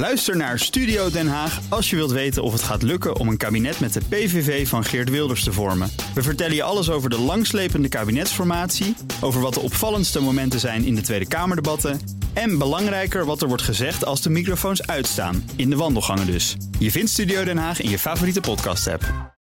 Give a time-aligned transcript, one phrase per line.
[0.00, 3.36] Luister naar Studio Den Haag als je wilt weten of het gaat lukken om een
[3.36, 5.90] kabinet met de PVV van Geert Wilders te vormen.
[6.14, 10.94] We vertellen je alles over de langslepende kabinetsformatie, over wat de opvallendste momenten zijn in
[10.94, 12.00] de Tweede Kamerdebatten
[12.32, 16.56] en belangrijker wat er wordt gezegd als de microfoons uitstaan, in de wandelgangen dus.
[16.78, 19.34] Je vindt Studio Den Haag in je favoriete podcast-app.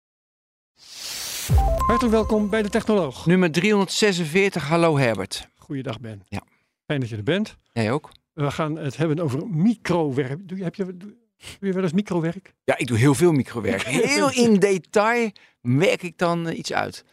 [1.77, 3.25] Hartelijk welkom bij de Technoloog.
[3.25, 5.47] Nummer 346, hallo Herbert.
[5.55, 6.23] Goeiedag Ben.
[6.27, 6.41] Ja.
[6.85, 7.55] Fijn dat je er bent.
[7.73, 8.09] Jij ook?
[8.37, 10.47] We gaan het hebben over microwerk.
[10.47, 11.15] Doe je, heb je, doe, doe
[11.59, 12.53] je wel eens microwerk?
[12.63, 13.81] Ja, ik doe heel veel microwerk.
[13.87, 17.03] Heel in detail werk ik dan eh, iets uit.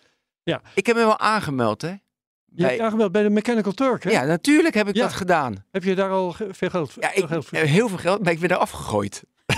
[0.42, 0.62] Ja.
[0.74, 1.88] Ik heb me wel aangemeld, hè?
[1.88, 1.98] Je
[2.48, 4.10] Bij- hebt aangemeld bij de Mechanical Turk, hè?
[4.10, 5.02] Ja, natuurlijk heb ik Ja.
[5.02, 5.64] dat gedaan.
[5.70, 7.58] Heb je daar al veel geld, Ja, veel ik voor?
[7.58, 9.24] heel veel geld, maar ik ben er afgegooid.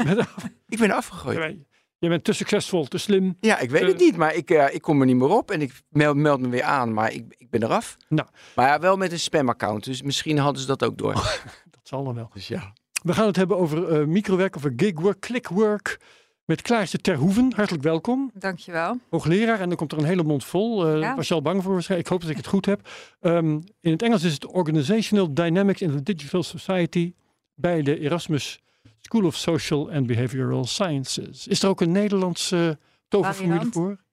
[0.68, 1.56] Ik ben er afgegooid.
[1.98, 3.36] Je bent te succesvol, te slim.
[3.40, 3.88] Ja, ik weet Eh.
[3.88, 6.40] het niet, maar ik, eh, ik kom er niet meer op en ik meld, meld
[6.40, 7.96] me weer aan, maar ik, ik ben eraf.
[8.08, 8.28] Nou.
[8.54, 11.14] Maar ja, wel met een spamaccount, dus misschien hadden ze dat ook door.
[11.76, 12.30] Dat zal dan wel.
[12.34, 12.72] Dus ja.
[13.02, 15.98] We gaan het hebben over eh, microwerk, over gigwork, clickwork.
[16.44, 17.52] Met Klaartje Terhoeven.
[17.56, 18.30] Hartelijk welkom.
[18.34, 18.98] Dankjewel.
[19.10, 19.60] Hoogleraar.
[19.60, 20.86] En dan komt er een hele mond vol.
[20.86, 21.14] Eh Ja.
[21.16, 22.08] Was je al bang voor waarschijnlijk?
[22.08, 22.88] Ik hoop dat ik het goed heb.
[23.20, 27.14] Ehm, in het Engels is het Organizational Dynamics in the Digital Society.
[27.54, 28.60] Bij de Erasmus
[29.06, 31.46] School of Social and Behavioral Sciences.
[31.46, 33.74] Is er ook een Nederlandse toverformule Variant.
[33.74, 34.04] voor?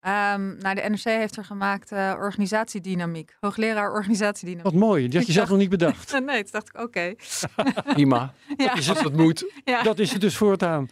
[0.00, 3.36] Ehm, nou, de NRC heeft er gemaakt eh, organisatiedynamiek.
[3.40, 4.64] Hoogleraar organisatiedynamiek.
[4.72, 5.08] Wat mooi.
[5.08, 6.12] Die had je Ik zelf dacht- nog niet bedacht.
[6.26, 7.14] nee, toen dacht ik, oké.
[7.94, 9.52] Prima, Ja, als dat moet.
[9.64, 10.88] ja, Dat is het dus voortaan.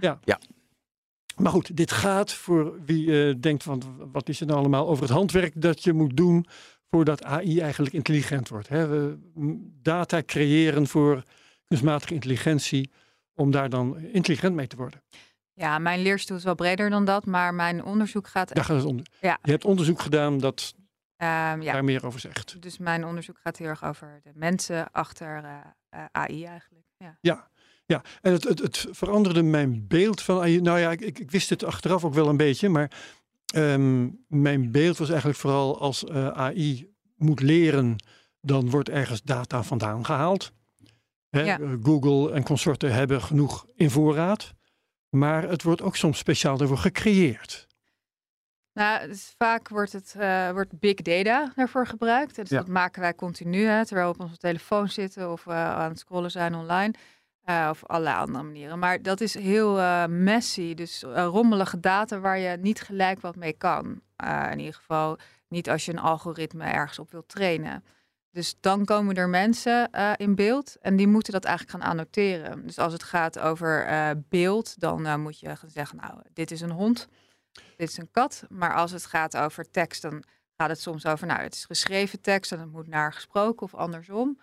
[0.00, 0.18] ja.
[1.36, 5.02] Maar goed, dit gaat voor wie eh, denkt van wat is het nou allemaal over
[5.02, 6.46] het handwerk dat je moet doen
[6.90, 8.68] voordat AI eigenlijk intelligent wordt.
[8.68, 8.86] Hè?
[8.88, 9.18] We,
[9.82, 11.22] data creëren voor
[11.66, 12.90] kunstmatige intelligentie
[13.34, 15.02] om daar dan intelligent mee te worden.
[15.54, 18.54] ja, mijn leerstoel is wel breder dan dat, maar mijn onderzoek gaat...
[18.54, 19.02] Daar gaat het om.
[19.20, 19.38] Ja.
[19.42, 20.74] Je hebt onderzoek gedaan dat
[21.16, 22.62] ehm, ja, daar meer over zegt.
[22.62, 26.86] dus mijn onderzoek gaat heel erg over de mensen achter eh, eh, AI eigenlijk.
[27.20, 27.48] Ja.
[27.86, 30.60] Ja, en het, het, het veranderde mijn beeld van AI.
[30.60, 32.90] Nou ja, ik, ik, ik wist het achteraf ook wel een beetje, maar
[33.54, 37.96] ehm, mijn beeld was eigenlijk vooral als eh, AI moet leren,
[38.40, 40.52] dan wordt ergens data vandaan gehaald.
[41.36, 41.58] Hè, Ja.
[41.82, 44.52] Google en consorten hebben genoeg in voorraad,
[45.10, 47.66] maar het wordt ook soms speciaal daarvoor gecreëerd.
[48.72, 52.34] Nou, dus vaak wordt, het, eh, wordt big data daarvoor gebruikt.
[52.36, 52.56] Dus Ja.
[52.58, 55.98] dat maken wij continu, hè, terwijl we op onze telefoon zitten of we aan het
[55.98, 56.94] scrollen zijn online.
[57.46, 58.78] eh, of allerlei andere manieren.
[58.78, 60.74] Maar dat is heel eh, messy.
[60.74, 64.00] Dus rommelige data waar je niet gelijk wat mee kan.
[64.16, 65.18] Eh, in ieder geval
[65.48, 67.84] niet als je een algoritme ergens op wilt trainen.
[68.36, 72.66] Dus dan komen er mensen eh, in beeld en die moeten dat eigenlijk gaan annoteren.
[72.66, 76.50] Dus als het gaat over eh, beeld, dan eh, moet je gaan zeggen, nou, dit
[76.50, 77.08] is een hond,
[77.76, 78.44] dit is een kat.
[78.48, 80.22] Maar als het gaat over tekst, dan
[80.56, 83.74] gaat het soms over, nou, het is geschreven tekst en het moet naar gesproken of
[83.74, 84.40] andersom.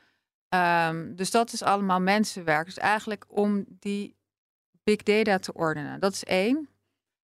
[0.50, 2.66] Ehm, dus dat is allemaal mensenwerk.
[2.66, 4.16] Dus eigenlijk om die
[4.84, 6.00] big data te ordenen.
[6.00, 6.70] Dat is één.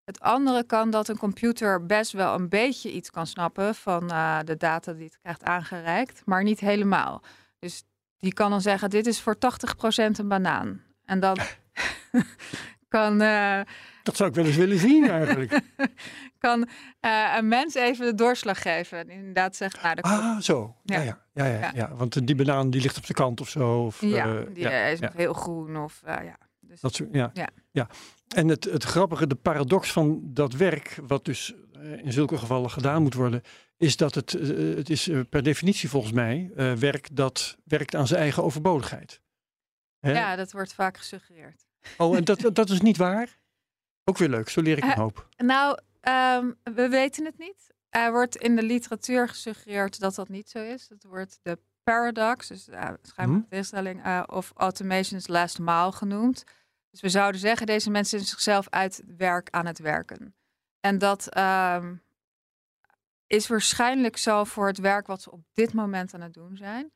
[0.09, 4.39] Het andere kan dat een computer best wel een beetje iets kan snappen van eh,
[4.45, 7.21] de data die het krijgt aangereikt, maar niet helemaal.
[7.59, 7.83] Dus
[8.17, 9.39] die kan dan zeggen, dit is voor 80%
[10.11, 10.81] een banaan.
[11.05, 11.37] En dan
[12.95, 13.59] kan, eh,
[14.03, 15.59] Dat zou ik wel eens willen zien eigenlijk.
[16.37, 18.97] kan eh, een mens even de doorslag geven.
[18.97, 20.75] En inderdaad zeggen, nou, ah, zo.
[20.83, 21.19] Ja, Ja.
[21.33, 21.95] ja, ja, ja.
[21.95, 23.85] Want die banaan die ligt op de kant of zo.
[23.85, 26.48] Of, ja, die ja, is nog heel groen of ja.
[26.69, 27.29] Dus, Dat ja.
[27.33, 27.49] Ja.
[27.71, 27.89] ja.
[28.27, 32.69] En het, het grappige, de paradox van dat werk, wat dus eh, in zulke gevallen
[32.69, 33.41] gedaan moet worden,
[33.77, 38.07] is dat het, eh, het is eh, per definitie volgens mij werk dat werkt aan
[38.07, 39.21] zijn eigen overbodigheid.
[39.99, 40.11] Hè?
[40.11, 41.65] ja, dat wordt vaak gesuggereerd.
[41.97, 43.39] Oh, en dat, dat is niet waar?
[44.03, 45.27] Ook weer leuk, zo leer ik een hoop.
[45.37, 47.67] Nou, ehm, we weten het niet.
[47.89, 50.89] Er wordt in de literatuur gesuggereerd dat dat niet zo is.
[50.89, 51.59] Het wordt de
[51.93, 53.49] paradox, dus uh, schijnbaar Mhm.
[53.49, 56.43] tegenstelling, eh, of automation's last mile genoemd.
[56.91, 60.35] Dus we zouden zeggen, deze mensen zijn zichzelf uit werk aan het werken.
[60.79, 61.95] En dat ehm,
[63.27, 66.91] is waarschijnlijk zo voor het werk wat ze op dit moment aan het doen zijn.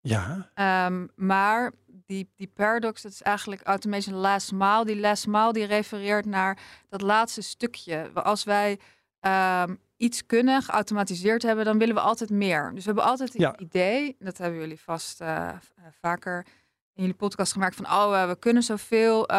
[0.00, 4.84] Ja, Ehm, maar die, die paradox, dat is eigenlijk automation last mile.
[4.84, 6.58] Die last mile die refereert naar
[6.88, 8.10] dat laatste stukje.
[8.12, 8.78] Als wij
[9.20, 12.70] ehm, iets kunnen, geautomatiseerd hebben, dan willen we altijd meer.
[12.74, 13.58] Dus we hebben altijd het Ja.
[13.58, 15.54] idee, dat hebben jullie vast eh, eh,
[16.00, 16.46] vaker
[16.94, 19.36] in jullie podcast gemaakt, van oh, eh, we kunnen zoveel, eh,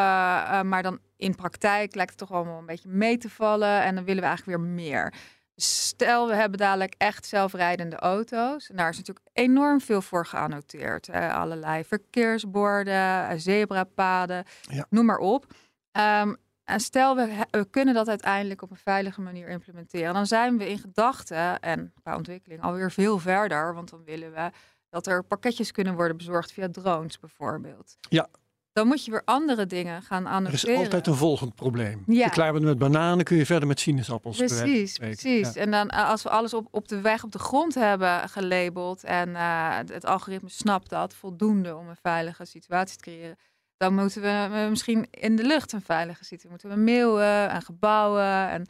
[0.61, 4.03] maar dan in praktijk lijkt het toch allemaal een beetje mee te vallen en dan
[4.03, 5.13] willen we eigenlijk weer meer.
[5.55, 8.69] Dus Stel, we hebben dadelijk echt zelfrijdende auto's.
[8.69, 11.07] En daar is natuurlijk enorm veel voor geannoteerd.
[11.07, 11.33] Hè?
[11.33, 14.85] Allerlei verkeersborden, zebrapaden, Ja.
[14.89, 15.45] noem maar op.
[15.91, 16.33] Ehm,
[16.67, 20.13] en stel, we, kunnen dat uiteindelijk op een veilige manier implementeren.
[20.13, 23.73] Dan zijn we in gedachten en qua ontwikkeling alweer veel verder.
[23.73, 24.49] Want dan willen we
[24.89, 27.97] dat er pakketjes kunnen worden bezorgd via drones bijvoorbeeld.
[28.09, 28.27] Ja.
[28.71, 30.75] dan moet je weer andere dingen gaan Er annoteren.
[30.75, 32.03] is altijd een volgend probleem.
[32.05, 32.25] Ja.
[32.25, 34.37] Je klaar bent met bananen, kun je verder met sinaasappels.
[34.37, 35.53] Precies, precies.
[35.53, 35.61] Ja.
[35.61, 39.03] En dan eh, als we alles op, op de weg op de grond hebben gelabeld
[39.03, 43.37] en eh, het algoritme snapt dat voldoende om een veilige situatie te creëren,
[43.77, 46.49] dan moeten we misschien in de lucht een veilige situatie.
[46.49, 48.65] Moeten we meeuwen en gebouwen en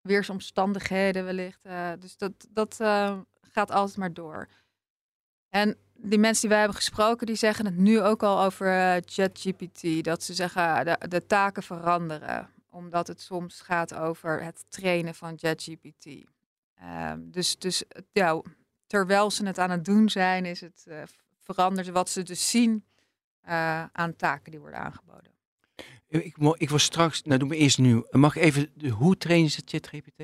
[0.00, 1.64] weersomstandigheden wellicht.
[1.64, 4.48] eh, dus dat, dat eh, gaat altijd maar door.
[5.48, 9.02] En die mensen die wij hebben gesproken, die zeggen het nu ook al over eh,
[9.04, 10.04] ChatGPT.
[10.04, 12.50] Dat ze zeggen de, de taken veranderen.
[12.70, 16.06] Omdat het soms gaat over het trainen van ChatGPT.
[16.74, 18.42] Ehm, dus, dus ja,
[18.86, 20.86] terwijl ze het aan het doen zijn, is het
[21.40, 22.84] veranderd wat ze dus zien
[23.48, 25.32] eh, aan taken die worden aangeboden.
[26.06, 28.04] Ik, ik was straks, nou doe me eerst nu.
[28.10, 30.22] Mag ik even, hoe trainen ze ChatGPT?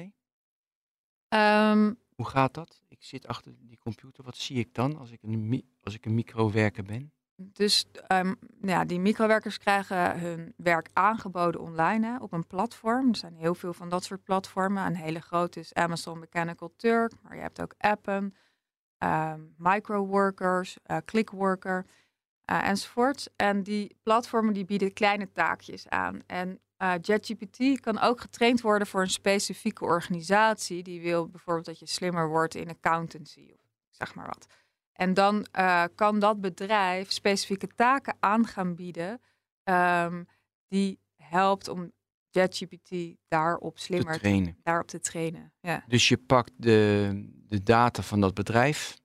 [1.29, 2.81] Ehm, Hoe gaat dat?
[2.89, 4.25] Ik zit achter die computer.
[4.25, 7.13] Wat zie ik dan als ik een, als ik een microwerker ben?
[7.37, 13.09] Dus ehm, ja, die microwerkers krijgen hun werk aangeboden online hè, op een platform.
[13.09, 14.87] Er zijn heel veel van dat soort platformen.
[14.87, 18.35] Een hele grote is Amazon Mechanical Turk, maar je hebt ook Appen,
[18.99, 21.87] ehm Microworkers, eh Clickworker
[22.45, 23.31] eh, enzovoort.
[23.37, 26.23] En die platformen die bieden kleine taakjes aan.
[26.27, 31.79] En eh JetGPT kan ook getraind worden voor een specifieke organisatie die wil bijvoorbeeld dat
[31.79, 33.61] je slimmer wordt in accountancy of
[33.91, 34.47] zeg maar wat.
[34.93, 39.21] En dan eh, kan dat bedrijf specifieke taken aan gaan bieden
[39.63, 40.25] ehm,
[40.69, 41.93] die helpt om
[42.31, 44.57] JetGPT daarop slimmer te, trainen.
[44.63, 45.53] daarop te trainen.
[45.61, 45.85] Ja.
[45.87, 47.11] Dus je pakt de,
[47.49, 48.97] de data van dat bedrijf.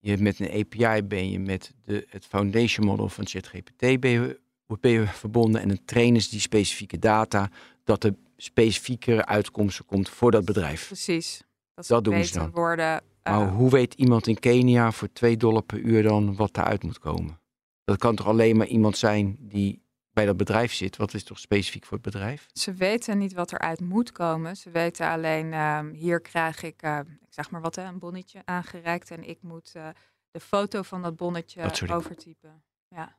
[0.00, 4.10] Je hebt met een API ben je met de, het foundation model van ChatGPT ben
[4.10, 4.40] je,
[4.80, 5.60] ben je verbonden.
[5.60, 7.50] En dan trainen ze die specifieke data
[7.84, 10.86] dat er specifiekere uitkomsten komt voor dat bedrijf.
[10.86, 11.42] Precies.
[11.74, 12.50] Dat, Dat doen ze dan.
[12.50, 13.00] worden.
[13.22, 16.82] eh, Maar hoe weet iemand in Kenia voor 2 dollar per uur dan wat daaruit
[16.82, 17.40] moet komen?
[17.84, 19.82] Dat kan toch alleen maar iemand zijn die
[20.18, 20.96] bij dat bedrijf zit?
[20.96, 22.46] Wat is toch specifiek voor het bedrijf?
[22.52, 24.56] Ze weten niet wat eruit moet komen.
[24.56, 28.42] Ze weten alleen, ehm, hier krijg ik, eh, ik zeg maar wat, hè, een bonnetje
[28.44, 29.10] aangereikt.
[29.10, 29.88] En ik moet eh,
[30.30, 32.62] de foto van dat bonnetje overtypen.
[32.88, 33.16] Ja.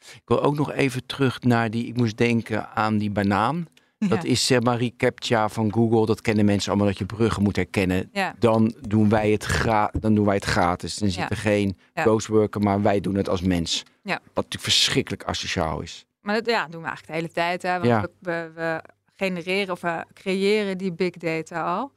[0.00, 3.66] Ik wil ook nog even terug naar die, ik moest denken aan die banaan.
[4.08, 6.06] Dat is zeg maar reCAPTCHA van Google.
[6.06, 8.08] Dat kennen mensen allemaal dat je bruggen moet herkennen.
[8.12, 8.34] Ja.
[8.38, 10.96] Dan doen wij het, gra dan doen wij het gratis.
[10.96, 13.82] Dan zit er geen ghostworker, maar wij doen het als mens.
[14.02, 16.06] Wat natuurlijk verschrikkelijk asociaal is.
[16.20, 17.62] Maar dat ja, doen we eigenlijk de hele tijd.
[17.62, 17.88] Hè?
[17.88, 18.82] Want we, we, we
[19.16, 21.92] genereren of we creëren die big data al.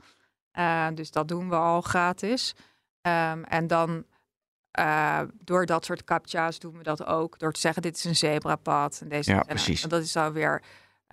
[0.52, 2.54] Eh, dus dat doen we al gratis.
[3.02, 4.06] Ehm, en dan
[4.72, 7.40] eh, door dat soort captcha's doen we dat ook.
[7.40, 9.00] Door te zeggen, dit is een zebrapad.
[9.02, 9.84] En deze Ja, en- precies.
[9.84, 10.62] En dat is dan weer,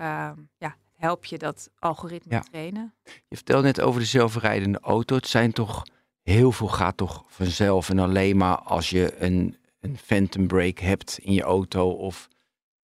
[0.00, 2.40] ehm, ja, help je dat algoritme Ja.
[2.40, 2.94] trainen.
[3.04, 5.16] Je vertelde net over de zelfrijdende auto.
[5.16, 5.82] Het zijn toch,
[6.22, 7.90] heel veel gaat toch vanzelf.
[7.90, 12.28] En alleen maar als je een, een phantom brake hebt in je auto of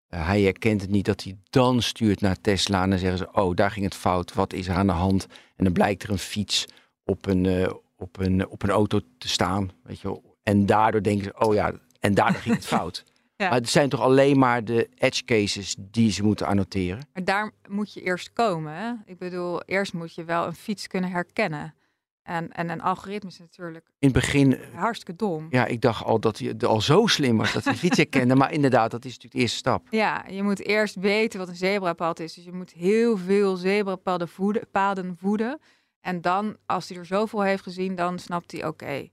[0.06, 3.28] eh, hij herkent het niet dat hij dan stuurt naar Tesla en dan zeggen ze,
[3.32, 5.26] oh daar ging het fout, wat is er aan de hand?
[5.56, 6.64] En dan blijkt er een fiets
[7.04, 10.36] op een, eh, op een, op een auto te staan, weet je wel.
[10.42, 13.04] En daardoor denken ze, oh ja, en daardoor ging het fout.
[13.36, 13.48] Ja.
[13.48, 17.08] Maar het zijn toch alleen maar de edge cases die ze moeten annoteren?
[17.12, 18.72] Maar daar moet je eerst komen.
[18.72, 18.92] Hè?
[19.04, 21.74] Ik bedoel, eerst moet je wel een fiets kunnen herkennen.
[22.22, 25.46] En, en een algoritme is natuurlijk In het begin hartstikke dom.
[25.50, 28.34] Ja, ik dacht al dat hij al zo slim was dat hij fiets herkende.
[28.34, 29.86] Maar inderdaad, dat is natuurlijk de eerste stap.
[29.90, 32.34] Ja, je moet eerst weten wat een zebrapad is.
[32.34, 35.58] Dus je moet heel veel zebrapaden voeden, paden voeden.
[36.00, 39.08] En dan, als hij er zoveel heeft gezien, dan snapt hij, oké,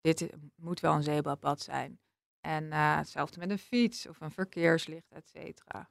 [0.00, 0.26] dit
[0.56, 1.98] moet wel een zebrapad zijn.
[2.42, 5.88] En eh, hetzelfde met een fiets of een verkeerslicht, et cetera.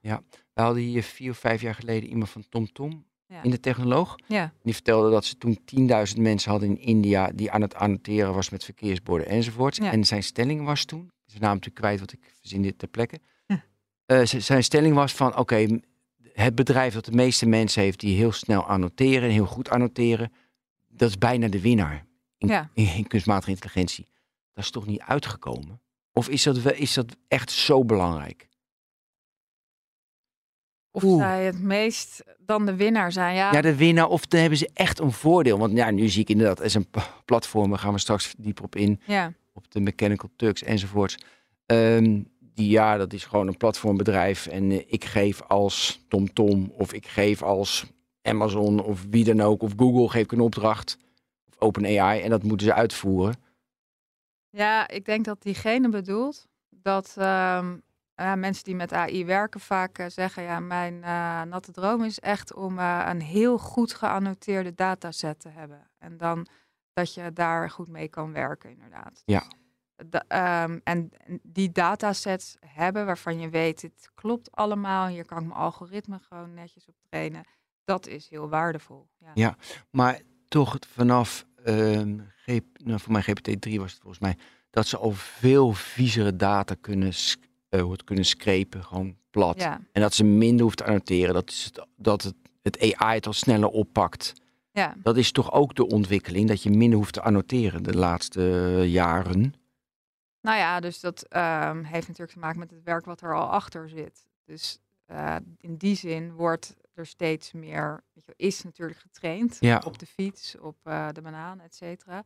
[0.54, 3.44] We hadden hier vier of vijf jaar geleden iemand van TomTom Ja.
[3.44, 4.16] in de technoloog.
[4.28, 8.34] Ja, Die vertelde dat ze toen 10.000 mensen hadden in India die aan het annoteren
[8.34, 9.78] was met verkeersborden enzovoorts.
[9.78, 9.92] Ja.
[9.92, 13.20] En zijn stelling was toen, zijn naam natuurlijk kwijt, want ik verzin dit ter plekke.
[14.06, 15.80] Eh, zijn stelling was van, oké,
[16.34, 20.32] het bedrijf dat de meeste mensen heeft die heel snel annoteren en heel goed annoteren,
[20.88, 22.06] dat is bijna de winnaar
[22.38, 22.70] in, Ja.
[22.74, 24.08] in, in kunstmatige intelligentie.
[24.54, 25.82] Dat is toch niet uitgekomen?
[26.14, 28.50] Of is dat, is dat echt zo belangrijk?
[30.92, 31.22] of Oeh.
[31.22, 33.36] zij het meest dan de winnaar zijn.
[33.36, 35.58] Ja, Ja, de winnaar, of dan hebben ze echt een voordeel.
[35.58, 36.88] Want ja, nu zie ik inderdaad, er is een
[37.26, 39.34] platform, daar gaan we straks dieper op in, ja.
[39.54, 41.18] op de Mechanical Turks enzovoorts.
[41.66, 44.48] Ehm, die ja, dat is gewoon een platformbedrijf.
[44.48, 47.86] En eh, ik geef als TomTom of ik geef als
[48.22, 50.98] Amazon of wie dan ook, of Google geef ik een opdracht.
[51.48, 53.36] Of OpenAI en dat moeten ze uitvoeren.
[54.52, 57.78] Ja, ik denk dat diegene bedoelt dat ehm,
[58.16, 62.20] ja, mensen die met AI werken vaak eh, zeggen, ja, mijn eh, natte droom is
[62.20, 65.90] echt om eh, een heel goed geannoteerde dataset te hebben.
[65.98, 66.48] En dan
[66.94, 69.22] dat je daar goed mee kan werken, inderdaad.
[69.26, 69.44] Ja.
[70.06, 71.10] Da- ehm, en
[71.44, 75.08] die datasets hebben waarvan je weet, dit klopt allemaal.
[75.08, 77.44] Hier kan ik mijn algoritme gewoon netjes op trainen.
[77.84, 79.08] Dat is heel waardevol.
[79.18, 79.32] Ja.
[79.34, 79.56] Ja.
[79.90, 81.46] Maar toch vanaf,
[82.46, 84.38] G, nou, voor mij GPT-3 was het volgens mij,
[84.70, 87.14] dat ze al veel viezere data kunnen,
[87.70, 89.62] eh, kunnen screpen, gewoon plat.
[89.62, 89.82] Ja.
[89.92, 93.28] En dat ze minder hoeft te annoteren, dat, is het, dat het, het AI het
[93.28, 94.34] al sneller oppakt.
[94.72, 94.96] ja.
[95.04, 98.42] Dat is toch ook de ontwikkeling, dat je minder hoeft te annoteren de laatste
[98.88, 99.54] jaren.
[100.42, 103.48] Nou ja, dus dat ehm, heeft natuurlijk te maken met het werk wat er al
[103.48, 104.26] achter zit.
[104.46, 109.82] Dus eh, in die zin wordt er steeds meer, weet je, is natuurlijk getraind Ja.
[109.86, 112.24] op de fiets, op eh, de banaan, et cetera.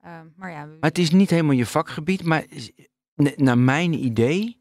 [0.00, 2.44] Ehm, maar ja, we- Maar het is niet helemaal je vakgebied, maar
[3.36, 4.58] naar mijn idee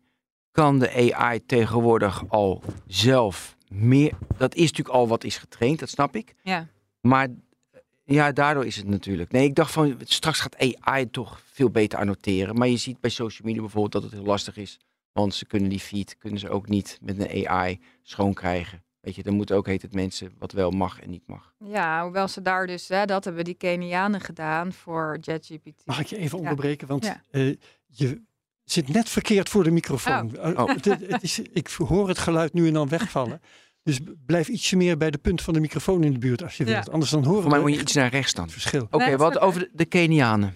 [0.52, 4.14] kan de AI tegenwoordig al zelf meer.
[4.38, 6.36] Dat is natuurlijk al wat is getraind, dat snap ik.
[6.44, 6.68] ja.
[7.02, 7.28] Maar
[7.72, 9.32] eh, ja, daardoor is het natuurlijk.
[9.32, 12.56] Nee, ik dacht van straks gaat AI toch veel beter annoteren.
[12.58, 14.80] Maar je ziet bij social media bijvoorbeeld dat het heel lastig is.
[15.12, 18.84] Want ze kunnen die feed kunnen ze ook niet met een AI schoon krijgen.
[19.02, 21.54] Weet je, dan moeten ook heet het mensen wat wel mag en niet mag.
[21.66, 25.82] ja, hoewel ze daar dus, hè, dat hebben die Kenianen gedaan voor JetGPT.
[25.86, 26.44] Mag ik je even Ja.
[26.44, 26.88] onderbreken?
[26.88, 27.24] Want Ja.
[27.32, 27.56] eh,
[27.88, 28.22] je
[28.64, 30.38] zit net verkeerd voor de microfoon.
[30.38, 30.68] Eh, Oh.
[30.68, 33.42] het- het is, ik hoor het geluid nu en dan wegvallen.
[33.84, 36.66] Dus blijf ietsje meer bij de punt van de microfoon in de buurt als je
[36.66, 36.72] Ja.
[36.74, 36.90] wilt.
[36.92, 38.88] Anders dan horen Voor mij we moet je iets naar rechts het verschil.
[38.92, 40.54] Oké, wat over de, de Kenianen?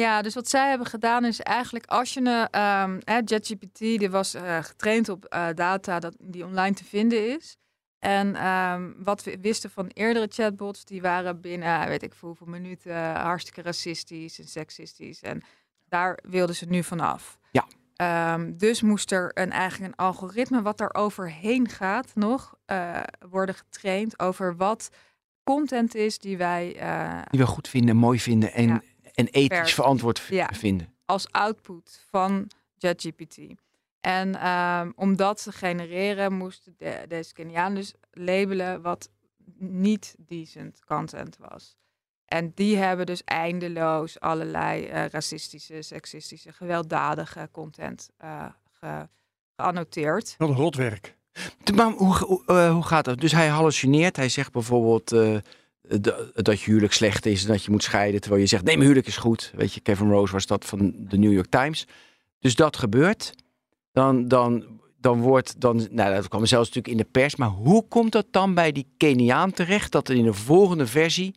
[0.00, 4.34] Ja, dus wat zij hebben gedaan is eigenlijk als je een hè, JetGPT, die was
[4.34, 7.56] eh, getraind op eh, data dat, die online te vinden is.
[7.98, 12.28] En ehm, wat we wisten van eerdere chatbots, die waren binnen, eh, weet ik veel
[12.28, 15.22] hoeveel minuten, eh, hartstikke racistisch en seksistisch.
[15.22, 15.42] En
[15.88, 17.38] daar wilden ze nu vanaf.
[17.50, 17.66] Ja.
[17.96, 23.54] Ehm, dus moest er een, eigenlijk een algoritme wat daar overheen gaat nog eh, worden
[23.54, 24.88] getraind over wat
[25.44, 28.82] content is die wij eh, Die we goed vinden, mooi vinden en, Ja.
[29.16, 29.70] En ethisch Werkt.
[29.72, 30.48] verantwoord Ja.
[30.52, 30.94] vinden.
[31.04, 33.38] als output van JetGPT.
[34.00, 39.08] En ehm, om dat te genereren moesten de, deze Kenianen dus labelen wat
[39.58, 41.76] niet decent content was.
[42.24, 49.08] En die hebben dus eindeloos allerlei eh, racistische, seksistische, gewelddadige content eh, ge-
[49.56, 50.34] geannoteerd.
[50.38, 51.16] Wat een rotwerk.
[51.64, 53.18] De- Maar hoe, hoe, eh, hoe gaat dat?
[53.20, 54.16] Dus hij hallucineert.
[54.16, 55.36] Hij zegt bijvoorbeeld eh,
[55.88, 58.20] de- dat je huwelijk slecht is en dat je moet scheiden.
[58.20, 59.52] Terwijl je zegt, nee, mijn huwelijk is goed.
[59.54, 61.86] Weet je, Kevin Rose was dat van de New York Times.
[62.38, 63.32] Dus dat gebeurt.
[63.92, 67.36] Dan, dan, dan wordt, dan, nou dat kwam zelfs natuurlijk in de pers.
[67.36, 71.34] Maar hoe komt dat dan bij die Keniaan terecht dat er in de volgende versie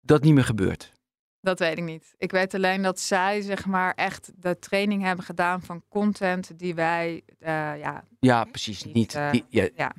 [0.00, 0.92] dat niet meer gebeurt?
[1.40, 2.14] Dat weet ik niet.
[2.18, 6.74] Ik weet alleen dat zij zeg maar echt de training hebben gedaan van content die
[6.74, 8.84] wij eh, ja, Ja, precies.
[8.84, 9.92] Niet, Niet, eh, die, ja, ja.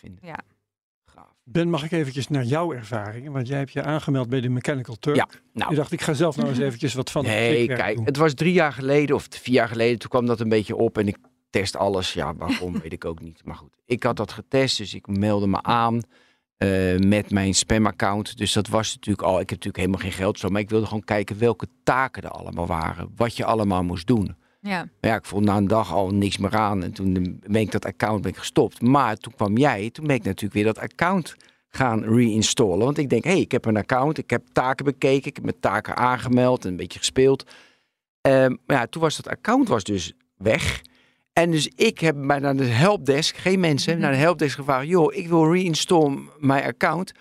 [0.00, 0.18] vinden.
[0.22, 0.38] Ja.
[1.50, 3.32] Ben, mag ik eventjes naar jouw ervaringen?
[3.32, 5.16] Want jij hebt je aangemeld bij de Mechanical Turk.
[5.16, 5.70] Ja, nou.
[5.70, 8.04] Je dacht, ik ga zelf nou eens eventjes wat van het Nee, kijk, doen.
[8.04, 9.98] het was drie jaar geleden of vier jaar geleden.
[9.98, 11.16] Toen kwam dat een beetje op en ik
[11.50, 12.12] test alles.
[12.12, 13.44] Ja, waarom weet ik ook niet.
[13.44, 16.02] Maar goed, ik had dat getest, dus ik meldde me aan
[16.56, 18.36] eh, met mijn spamaccount.
[18.36, 19.40] Dus dat was natuurlijk al.
[19.40, 22.30] Ik heb natuurlijk helemaal geen geld zo, maar ik wilde gewoon kijken welke taken er
[22.30, 23.12] allemaal waren.
[23.16, 24.36] Wat je allemaal moest doen.
[24.60, 26.82] Ja, Maar ja, ik vond na een dag al niks meer aan.
[26.82, 28.82] En toen ben ik dat account ben ik gestopt.
[28.82, 31.36] Maar toen kwam jij, toen ben ik natuurlijk weer dat account
[31.68, 32.78] gaan reinstallen.
[32.78, 35.44] Want ik denk, hé, hey, ik heb een account, ik heb taken bekeken, ik heb
[35.44, 37.50] mijn taken aangemeld en een beetje gespeeld.
[38.20, 40.82] Ehm, maar ja, toen was dat account was dus weg.
[41.32, 45.14] En dus ik heb mij naar de helpdesk, geen mensen, naar de helpdesk gevraagd, joh,
[45.14, 47.12] ik wil reinstall mijn account.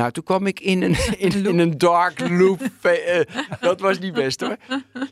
[0.00, 2.60] Nou, toen kwam ik in een, in, in een dark loop.
[2.82, 3.20] Eh,
[3.60, 4.56] dat was niet best hoor.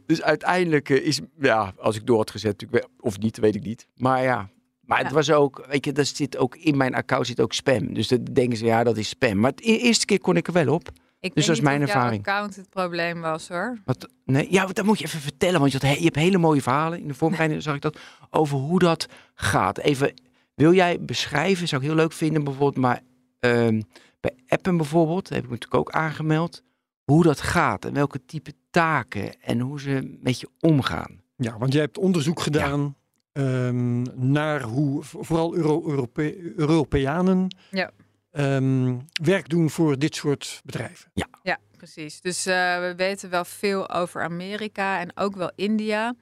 [0.07, 2.65] Dus uiteindelijk eh, is, ja, als ik door had gezet,
[3.01, 3.87] of niet, weet ik niet.
[3.97, 4.49] Maar ja,
[4.83, 5.15] maar het Ja.
[5.15, 7.95] was ook, weet je, dat zit ook in mijn account zit ook spam.
[7.95, 9.39] Dus dan denken ze, ja, dat is spam.
[9.41, 10.89] Maar de eerste keer kon ik er wel op.
[11.21, 12.27] ik Dus dat is mijn of jouw ervaring.
[12.27, 13.79] account het probleem was hoor.
[13.85, 16.63] Wat, nee, ja, dat moet je even vertellen, want je, had, je hebt hele mooie
[16.63, 17.01] verhalen.
[17.01, 17.99] In de voorbereiding zag ik dat,
[18.31, 19.79] over hoe dat gaat.
[19.79, 20.15] Even,
[20.55, 23.01] wil jij beschrijven, zou ik heel leuk vinden bijvoorbeeld, maar
[23.41, 23.81] ehm,
[24.21, 26.63] bij appen bijvoorbeeld, heb ik me natuurlijk ook aangemeld,
[27.05, 31.21] hoe dat gaat en welke type taken en hoe ze met je omgaan.
[31.37, 32.97] Ja, want jij hebt onderzoek gedaan
[33.33, 37.91] ehm, naar hoe vo- vooral Euro Europe- Europeanen Ja.
[38.31, 41.11] ehm, werk doen voor dit soort bedrijven.
[41.43, 42.21] Ja, precies.
[42.21, 46.15] Dus eh, we weten wel veel over Amerika en ook wel India.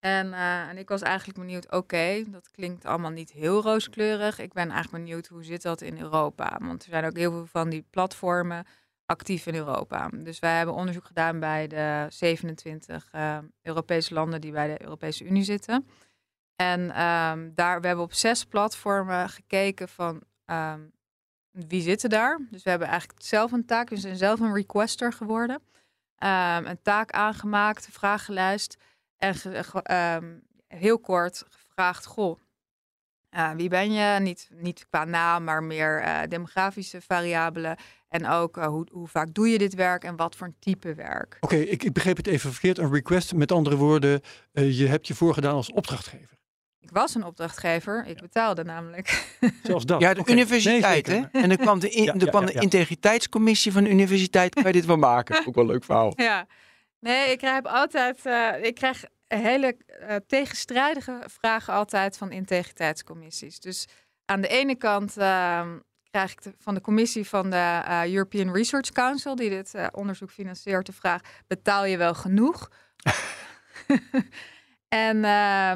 [0.00, 4.38] En, eh, en ik was eigenlijk benieuwd, oké, dat klinkt allemaal niet heel rooskleurig.
[4.38, 6.58] Ik ben eigenlijk benieuwd, hoe zit dat in Europa?
[6.60, 8.66] Want er zijn ook heel veel van die platformen
[9.06, 10.08] actief in Europa.
[10.08, 15.24] Dus wij hebben onderzoek gedaan bij de 27 eh, Europese landen die bij de Europese
[15.24, 15.86] Unie zitten.
[16.56, 20.80] En ehm, daar, we hebben op zes platformen gekeken van ehm,
[21.50, 22.38] wie zitten daar.
[22.50, 25.62] Dus we hebben eigenlijk zelf een taak, we zijn zelf een requester geworden.
[26.16, 28.76] ehm, een taak aangemaakt, een vragenlijst.
[29.20, 30.24] En ge- ge- ehm,
[30.68, 32.38] heel kort gevraagd, goh,
[33.30, 34.20] eh, wie ben je?
[34.20, 37.76] Niet, niet qua naam, maar meer eh, demografische variabelen.
[38.08, 40.94] En ook eh, hoe, hoe vaak doe je dit werk en wat voor een type
[40.94, 41.36] werk.
[41.40, 42.78] Oké, ik, ik begreep het even verkeerd.
[42.78, 44.20] Een request, met andere woorden,
[44.52, 46.38] eh, je hebt je voorgedaan als opdrachtgever.
[46.80, 49.26] Ik was een opdrachtgever, ik betaalde namelijk.
[49.62, 50.00] Zelfs dat.
[50.00, 51.40] Ja, de universiteit, Nee, hè?
[51.40, 54.54] En dan kwam de, in- Ja, er ja, kwam ja, de integriteitscommissie van de universiteit.
[54.54, 55.46] Kan je dit wel maken?
[55.46, 56.12] Ook wel een leuk verhaal.
[56.28, 56.46] Ja,
[57.00, 63.60] nee, ik krijg altijd, eh, ik krijg hele eh, tegenstrijdige vragen altijd van integriteitscommissies.
[63.60, 63.86] Dus
[64.24, 65.78] aan de ene kant ehm,
[66.10, 70.30] krijg ik de- van de commissie van de eh, European Research Council, die dit onderzoek
[70.30, 72.68] financiert, de vraag: betaal je wel genoeg?
[74.88, 75.24] en,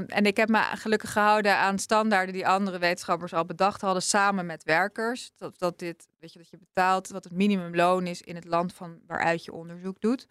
[0.08, 4.46] en ik heb me gelukkig gehouden aan standaarden die andere wetenschappers al bedacht hadden, samen
[4.46, 5.30] met werkers.
[5.36, 8.74] Dat, dat dit, weet je, dat je betaalt wat het minimumloon is in het land
[8.74, 10.26] van waaruit je onderzoek doet.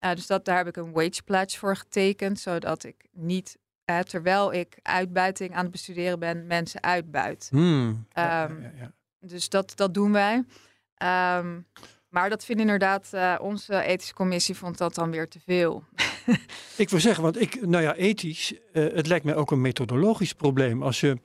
[0.00, 3.58] Uh, dus dat, daar heb ik een wage pledge voor getekend, zodat ik niet,
[3.90, 7.48] uh, terwijl ik uitbuiting aan het bestuderen ben, mensen uitbuit.
[7.50, 8.06] Hmm.
[8.10, 8.92] Ja, Ehm, ja, ja.
[9.20, 10.44] Dus dat, dat doen wij.
[11.36, 11.66] Um,
[12.08, 15.84] maar dat vindt inderdaad, uh, onze ethische commissie vond dat dan weer te veel.
[16.76, 20.82] ik wil zeggen, want ik, nou ja, ethisch, het lijkt mij ook een methodologisch probleem.
[20.82, 21.18] Als je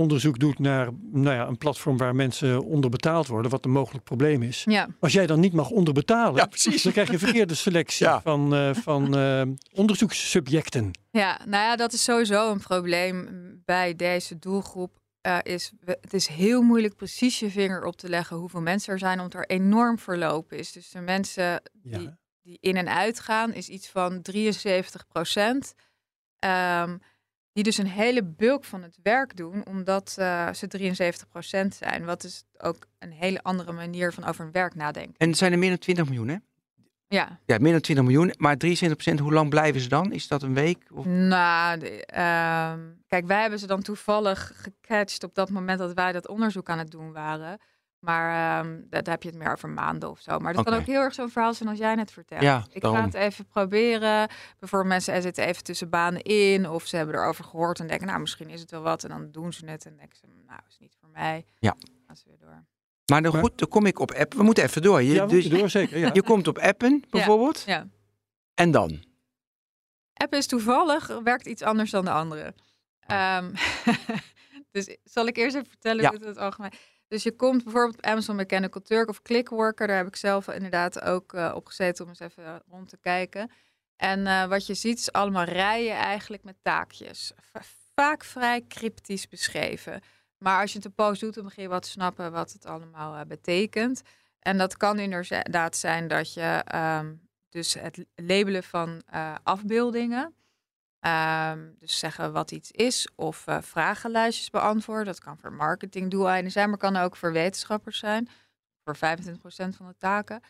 [0.00, 4.42] onderzoek doet naar nou ja, een platform waar mensen onderbetaald worden, wat een mogelijk probleem
[4.42, 4.64] is.
[4.64, 4.88] Ja.
[5.00, 6.82] Als jij dan niet mag onderbetalen, ja, precies.
[6.82, 8.20] dan krijg je een verkeerde selectie ja.
[8.20, 9.42] van, uh, van uh,
[9.72, 10.90] onderzoekssubjecten.
[11.10, 13.28] Ja, nou ja, dat is sowieso een probleem
[13.64, 14.98] bij deze doelgroep.
[15.26, 18.98] Uh, is, het is heel moeilijk precies je vinger op te leggen hoeveel mensen er
[18.98, 20.72] zijn, omdat er enorm verloop is.
[20.72, 22.18] Dus de mensen die, ja.
[22.42, 25.74] die in en uit gaan, is iets van 73 procent.
[26.44, 27.00] Um,
[27.62, 32.04] die dus een hele bulk van het werk doen, omdat uh, ze 73 procent zijn.
[32.04, 35.14] Wat is ook een hele andere manier van over hun werk nadenken.
[35.16, 36.36] En het zijn er meer dan 20 miljoen, hè?
[37.08, 37.38] Ja.
[37.46, 38.34] Ja, meer dan 20 miljoen.
[38.38, 40.12] Maar 73 procent, hoe lang blijven ze dan?
[40.12, 40.78] Is dat een week?
[40.92, 41.04] Of?
[41.04, 46.12] Nou, de, um, kijk, wij hebben ze dan toevallig gecatcht op dat moment dat wij
[46.12, 47.58] dat onderzoek aan het doen waren.
[48.00, 50.38] Maar um, daar heb je het meer over maanden of zo.
[50.38, 50.72] Maar dat okay.
[50.72, 52.42] kan ook heel erg zo'n verhaal zijn als jij net vertelt.
[52.42, 53.00] Ja, ik daarom.
[53.00, 54.28] ga het even proberen.
[54.58, 56.68] Bijvoorbeeld mensen er zitten even tussen banen in.
[56.68, 59.04] Of ze hebben erover gehoord en denken, nou, misschien is het wel wat.
[59.04, 61.44] En dan doen ze het en denken ze, nou, is niet voor mij.
[61.58, 61.76] Ja.
[62.06, 62.64] Gaan ze weer door.
[63.06, 64.34] Maar dan, goed, dan kom ik op app.
[64.34, 65.02] We moeten even door.
[65.02, 65.98] Je, ja, dus, door, zeker.
[65.98, 66.10] Ja.
[66.18, 67.62] Je komt op appen, bijvoorbeeld.
[67.66, 67.74] Ja.
[67.74, 67.86] ja.
[68.54, 69.04] En dan?
[70.14, 72.54] App is toevallig, werkt iets anders dan de andere.
[73.06, 73.36] Oh.
[73.36, 73.52] Um,
[74.72, 76.10] dus zal ik eerst even vertellen ja.
[76.10, 76.72] hoe het algemeen...
[77.10, 79.86] Dus je komt bijvoorbeeld op Amazon Mechanical Turk of Clickworker.
[79.86, 83.50] Daar heb ik zelf inderdaad ook uh, op gezeten om eens even rond te kijken.
[83.96, 87.32] En uh, wat je ziet is allemaal rijen eigenlijk met taakjes.
[87.94, 90.00] Vaak vrij cryptisch beschreven.
[90.38, 92.66] Maar als je het een post doet, dan begin je wat te snappen wat het
[92.66, 94.02] allemaal uh, betekent.
[94.38, 99.02] En dat kan inderdaad zijn dat je um, dus het labelen van
[99.42, 100.34] afbeeldingen.
[101.06, 105.04] Um, dus zeggen wat iets is of vragenlijstjes beantwoorden.
[105.06, 108.28] Dat kan voor marketingdoeleinden zijn, maar kan ook voor wetenschappers zijn.
[108.84, 108.98] Voor 25%
[109.76, 110.42] van de taken.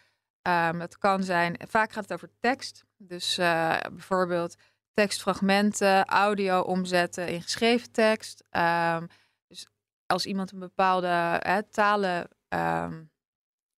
[0.42, 2.84] Um, het kan zijn, vaak gaat het over tekst.
[2.96, 4.56] Dus uh, bijvoorbeeld
[4.92, 8.44] tekstfragmenten, audio omzetten in geschreven tekst.
[8.50, 9.06] Um,
[9.46, 9.66] dus
[10.06, 11.06] als iemand een bepaalde
[11.40, 12.28] hè, talen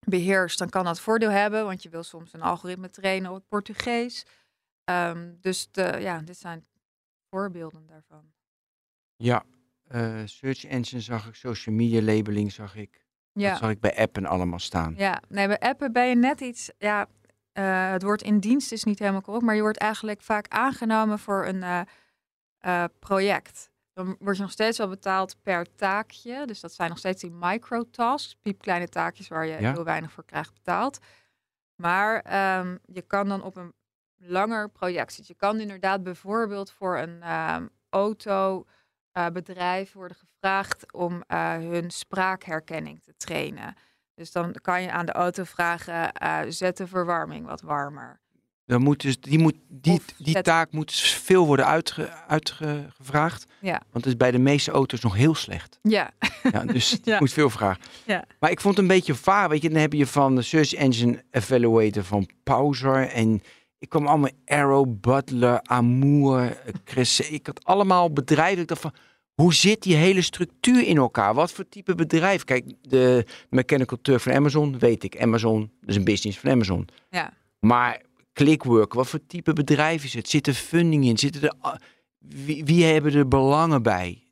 [0.07, 1.65] beheerst, dan kan dat voordeel hebben.
[1.65, 4.27] Want je wil soms een algoritme trainen op Portugees.
[5.09, 6.67] Um, dus de, ja, dit zijn
[7.31, 8.33] voorbeelden daarvan.
[9.17, 9.43] Ja,
[9.89, 13.05] uh, search engine zag ik, social media labeling zag ik.
[13.33, 13.51] Ja.
[13.51, 14.95] Dat zag ik bij appen allemaal staan.
[14.97, 17.07] Ja, nee, bij appen ben je net iets, ja,
[17.53, 21.19] uh, het woord in dienst is niet helemaal correct, maar je wordt eigenlijk vaak aangenomen
[21.19, 21.81] voor een uh,
[22.61, 23.71] uh, project.
[23.93, 26.47] Dan word je nog steeds wel betaald per taakje.
[26.47, 29.73] Dus dat zijn nog steeds die microtasks, piepkleine taakjes waar je ja.
[29.73, 30.99] heel weinig voor krijgt betaald.
[31.75, 32.15] Maar
[32.59, 33.73] um, je kan dan op een
[34.25, 35.35] langer project zitten.
[35.39, 43.03] Je kan inderdaad bijvoorbeeld voor een um, autobedrijf uh, worden gevraagd om uh, hun spraakherkenning
[43.03, 43.75] te trainen.
[44.15, 48.21] Dus dan kan je aan de auto vragen, uh, zet de verwarming wat warmer.
[48.67, 50.45] Dan moet dus, die, moet, die, die zet...
[50.45, 53.47] taak moet veel worden uitge, uitgevraagd.
[53.61, 53.83] Ja.
[53.91, 55.79] Want het is bij de meeste auto's nog heel slecht.
[55.83, 56.11] Ja.
[56.53, 57.19] ja dus ja.
[57.19, 57.83] moet veel vragen.
[58.07, 58.25] Ja.
[58.39, 59.49] Maar ik vond het een beetje vaag.
[59.49, 63.09] Weet je, dan heb je van de Search Engine Evaluator van Pauser.
[63.09, 63.43] En
[63.83, 67.21] ik kwam allemaal Arrow, Butler, Amour, Chris.
[67.21, 68.63] Ik had allemaal bedrijven.
[68.63, 68.95] Ik dacht van,
[69.35, 71.35] hoe zit die hele structuur in elkaar?
[71.35, 72.45] Wat voor type bedrijf?
[72.45, 75.21] Kijk, de Mechanical Turk van Amazon, weet ik.
[75.21, 76.89] Amazon, is een business van Amazon.
[77.11, 77.33] Ja.
[77.61, 80.29] Maar Clickwork, wat voor type bedrijf is het?
[80.29, 81.19] Zit er funding in?
[81.19, 81.81] Zitten er,
[82.19, 84.23] wie, wie hebben er belangen bij?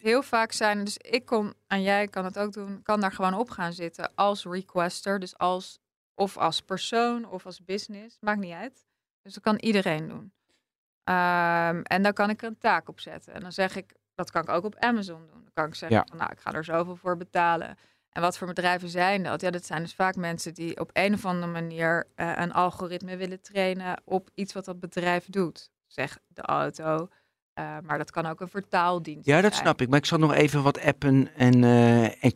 [0.00, 3.34] Heel vaak zijn, dus ik kon, en jij kan het ook doen, kan daar gewoon
[3.34, 5.78] op gaan zitten als requester, dus als
[6.22, 8.86] of als persoon of als business, maakt niet uit.
[9.22, 10.32] Dus dat kan iedereen doen.
[11.04, 13.34] Ehm, en dan kan ik er een taak op zetten.
[13.34, 15.40] En dan zeg ik, dat kan ik ook op Amazon doen.
[15.42, 16.04] Dan kan ik zeggen, Ja.
[16.08, 17.76] van, nou, ik ga er zoveel voor betalen.
[18.10, 19.40] En wat voor bedrijven zijn dat?
[19.40, 23.16] Ja, dat zijn dus vaak mensen die op een of andere manier eh, een algoritme
[23.16, 25.70] willen trainen op iets wat dat bedrijf doet.
[25.86, 27.08] Zeg de auto,
[27.54, 29.64] eh, maar dat kan ook een vertaaldienst Ja, dat zijn.
[29.64, 29.88] snap ik.
[29.88, 32.34] Maar ik zat nog even wat appen en, eh en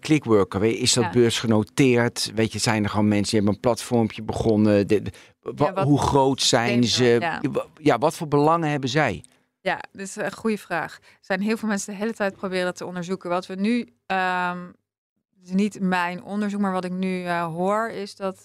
[0.68, 1.11] je, Is dat Ja.
[1.11, 2.33] beursgenoteerd?
[2.35, 4.87] Weet je, zijn er gewoon mensen die hebben een platformpje begonnen?
[4.87, 7.05] De, de- wa- Ja, wat- hoe groot zijn ze?
[7.20, 7.40] ja.
[7.52, 9.24] Wa- ja, wat voor belangen hebben zij?
[9.61, 10.94] Ja, dit is een goede vraag.
[10.96, 13.31] Er zijn heel veel mensen de hele tijd proberen dat te onderzoeken.
[13.31, 14.64] Wat we nu, ehm,
[15.38, 18.42] het is niet mijn onderzoek, maar wat ik nu eh, hoor, is dat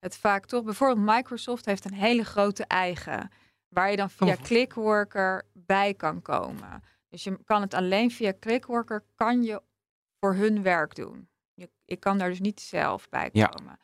[0.00, 3.30] het vaak toch, bijvoorbeeld Microsoft heeft een hele grote eigen,
[3.74, 4.42] waar je dan via Oh.
[4.42, 6.82] Clickworker bij kan komen.
[7.08, 9.62] Dus je kan het alleen via Clickworker, kan je
[10.20, 11.28] voor hun werk doen.
[11.54, 13.46] Je, ik kan daar dus niet zelf bij Ja.
[13.46, 13.78] komen.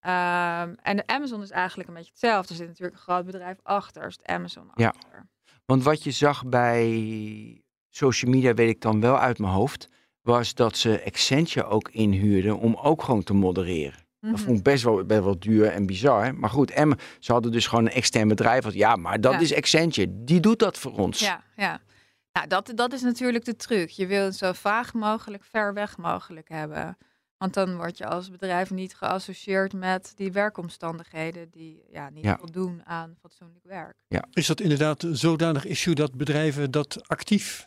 [0.00, 2.48] Ehm, en de Amazon is eigenlijk een beetje hetzelfde.
[2.52, 4.88] Er zit natuurlijk een groot bedrijf achter, er zit Amazon Ja.
[4.88, 5.28] achter.
[5.64, 9.88] Want wat je zag bij social media, weet ik dan wel uit mijn hoofd,
[10.20, 14.03] was dat ze Accenture ook inhuurden om ook gewoon te modereren.
[14.24, 14.42] Dat Mhm.
[14.42, 16.34] vond ik best wel, best wel duur en bizar.
[16.34, 18.64] Maar goed, en ze hadden dus gewoon een extern bedrijf.
[18.64, 19.38] Wat, ja, maar dat Ja.
[19.40, 20.24] is Accenture.
[20.24, 21.20] Die doet dat voor ons.
[21.20, 21.80] Ja, ja.
[22.32, 23.88] Nou, dat, dat is natuurlijk de truc.
[23.88, 26.96] Je wil het zo vaag mogelijk, ver weg mogelijk hebben.
[27.38, 32.36] Want dan word je als bedrijf niet geassocieerd met die werkomstandigheden die ja, niet Ja.
[32.38, 33.94] voldoen aan fatsoenlijk werk.
[34.32, 37.66] Is dat inderdaad een zodanig issue dat bedrijven dat actief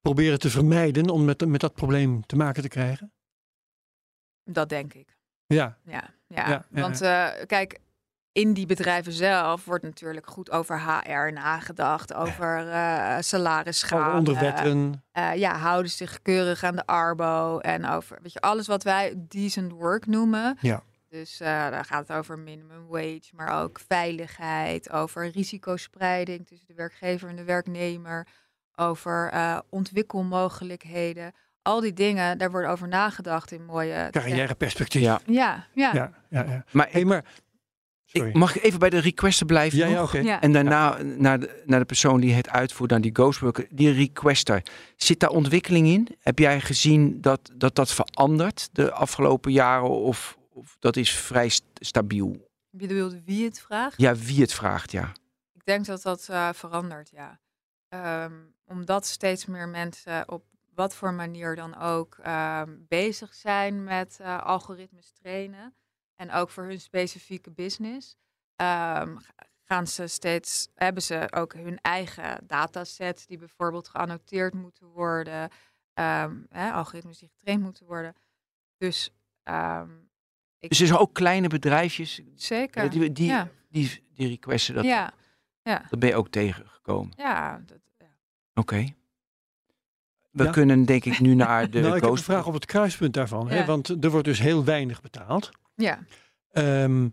[0.00, 3.12] proberen te vermijden om met, met dat probleem te maken te krijgen?
[4.44, 5.16] Dat denk ik.
[5.54, 5.92] Ja, Ja,
[6.28, 6.48] ja.
[6.48, 7.78] Ja, ja, want eh, kijk,
[8.32, 14.18] in die bedrijven zelf wordt natuurlijk goed over HR nagedacht, over eh alle salarisschade.
[14.18, 15.04] onderwetten.
[15.12, 19.14] Eh, ja, houden zich keurig aan de arbo en over weet je, alles wat wij
[19.16, 20.56] decent work noemen.
[20.60, 20.82] Ja.
[21.08, 26.74] Dus eh daar gaat het over minimum wage, maar ook veiligheid, over risicospreiding tussen de
[26.74, 28.26] werkgever en de werknemer,
[28.74, 31.32] over eh, ontwikkelmogelijkheden.
[31.62, 34.08] Al die dingen, daar wordt over nagedacht in mooie.
[34.10, 35.02] Carrièreperspectief.
[35.02, 35.20] Ja.
[35.26, 35.94] Ja, ja.
[35.94, 36.44] ja, ja.
[36.44, 36.64] ja.
[36.70, 37.24] Maar Hey, maar...
[38.12, 40.18] ik, mag ik even bij de requester blijven Ja, ja, oké.
[40.18, 40.40] Ja.
[40.40, 44.62] En daarna naar, de, naar de persoon die het uitvoert, naar die ghostworker, die requester.
[44.96, 46.08] Zit daar ontwikkeling in?
[46.18, 51.48] Heb jij gezien dat dat, dat verandert de afgelopen jaren of, of dat is vrij
[51.48, 52.46] st- stabiel?
[52.70, 54.00] Je bedoelt wie het vraagt?
[54.00, 55.12] Ja, wie het vraagt, ja.
[55.54, 57.38] Ik denk dat dat eh, verandert, ja.
[57.88, 58.32] Ehm,
[58.66, 60.44] omdat steeds meer mensen op
[60.78, 65.74] wat voor manier dan ook ehm, bezig zijn met eh, algoritmes trainen.
[66.16, 68.16] En ook voor hun specifieke business.
[68.56, 74.86] ehm, ga- gaan ze steeds, hebben ze ook hun eigen datasets die bijvoorbeeld geannoteerd moeten
[74.86, 75.50] worden.
[75.94, 78.14] ehm, hè, algoritmes die getraind moeten worden.
[78.76, 79.10] Dus
[80.58, 82.90] ik, Dus er zijn ook kleine bedrijfjes zeker.
[82.90, 84.74] die, die, ja, die, die requesten.
[84.74, 85.12] Dat, ja,
[85.62, 87.12] ja, dat ben je ook tegengekomen.
[87.16, 88.06] ja, dat, ja.
[88.54, 88.86] Oké.
[90.38, 90.50] We Ja.
[90.50, 93.50] kunnen denk ik nu naar de nou, ik heb een vraag op het kruispunt daarvan.
[93.50, 93.64] Hè?
[93.64, 95.50] Want er wordt dus heel weinig betaald.
[95.74, 95.98] ja.
[96.52, 97.08] Ehm,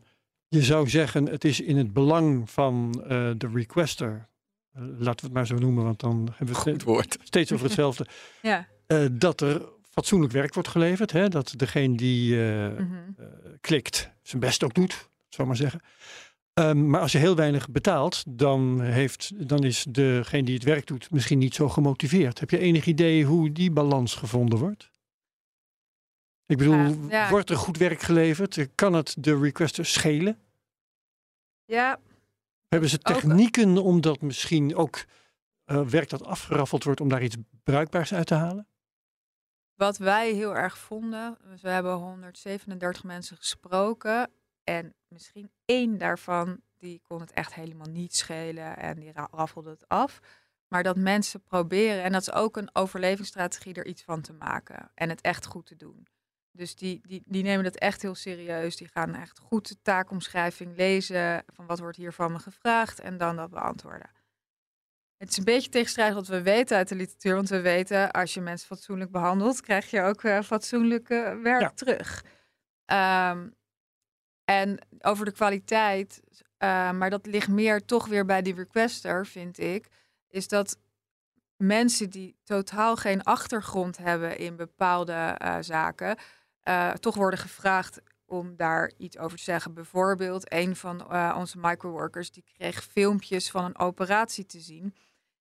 [0.47, 3.07] je zou zeggen, het is in het belang van eh,
[3.37, 4.27] de requester,
[4.73, 7.17] eh, laten we het maar zo noemen, want dan hebben we het woord.
[7.23, 8.07] steeds over hetzelfde,
[8.41, 8.67] ja.
[8.87, 9.61] eh, dat er
[9.95, 11.11] fatsoenlijk werk wordt geleverd.
[11.11, 11.27] Hè?
[11.29, 12.81] Dat degene die eh, mhm.
[13.17, 13.25] eh,
[13.61, 14.91] klikt zijn best ook doet,
[15.29, 15.81] zou ik maar zeggen.
[16.55, 20.87] Ehm, maar als je heel weinig betaalt, dan, heeft, dan is degene die het werk
[20.87, 22.39] doet misschien niet zo gemotiveerd.
[22.39, 24.91] Heb je enig idee hoe die balans gevonden wordt?
[26.45, 27.29] Ik bedoel, Ja, ja.
[27.29, 28.67] wordt er goed werk geleverd?
[28.75, 30.39] Kan het de requester schelen?
[31.65, 31.99] Ja,
[32.67, 35.05] Hebben ze technieken om dat misschien ook
[35.65, 38.67] eh, werk dat afgeraffeld wordt om daar iets bruikbaars uit te halen?
[39.75, 44.29] wat wij heel erg vonden, dus we hebben 137 mensen gesproken
[44.65, 49.69] en misschien één daarvan die kon het echt helemaal niet schelen en die ra- raffelde
[49.69, 50.19] het af.
[50.67, 54.91] Maar dat mensen proberen, en dat is ook een overlevingsstrategie, er iets van te maken
[54.93, 56.07] en het echt goed te doen.
[56.51, 58.75] Dus die, die, die nemen dat echt heel serieus.
[58.75, 63.17] Die gaan echt goed de taakomschrijving lezen van wat wordt hier van me gevraagd en
[63.17, 64.09] dan dat beantwoorden.
[65.17, 67.35] Het is een beetje tegenstrijdig wat we weten uit de literatuur.
[67.35, 71.61] Want we weten, als je mensen fatsoenlijk behandelt, krijg je ook eh, fatsoenlijk eh, werk
[71.61, 71.69] Ja.
[71.69, 72.23] terug.
[72.85, 73.49] Ehm,
[74.45, 76.21] en over de kwaliteit,
[76.57, 79.87] eh, maar dat ligt meer toch weer bij die requester, vind ik,
[80.27, 80.77] is dat
[81.57, 86.17] mensen die totaal geen achtergrond hebben in bepaalde eh, zaken,
[86.61, 89.73] eh, toch worden gevraagd om daar iets over te zeggen.
[89.73, 94.95] Bijvoorbeeld, een van onze microworkers die kreeg filmpjes van een operatie te zien.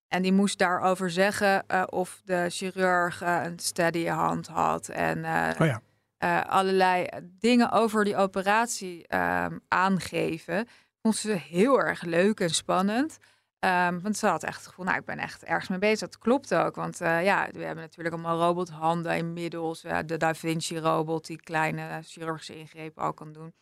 [0.07, 4.89] En die moest daarover zeggen of de chirurg een steady hand had.
[4.89, 5.17] En
[5.59, 5.81] Oh ja.
[6.17, 10.67] Eh, allerlei dingen over die operatie ehm, aangeven.
[11.01, 13.17] Vond ze heel erg leuk en spannend.
[13.59, 15.99] Ehm, want ze had echt het gevoel, nou, ik ben echt ergens mee bezig.
[15.99, 19.81] Dat klopt ook, want eh, ja, we hebben natuurlijk allemaal robothanden inmiddels.
[19.81, 23.53] De Da Vinci-robot die kleine chirurgische ingrepen ook kan doen.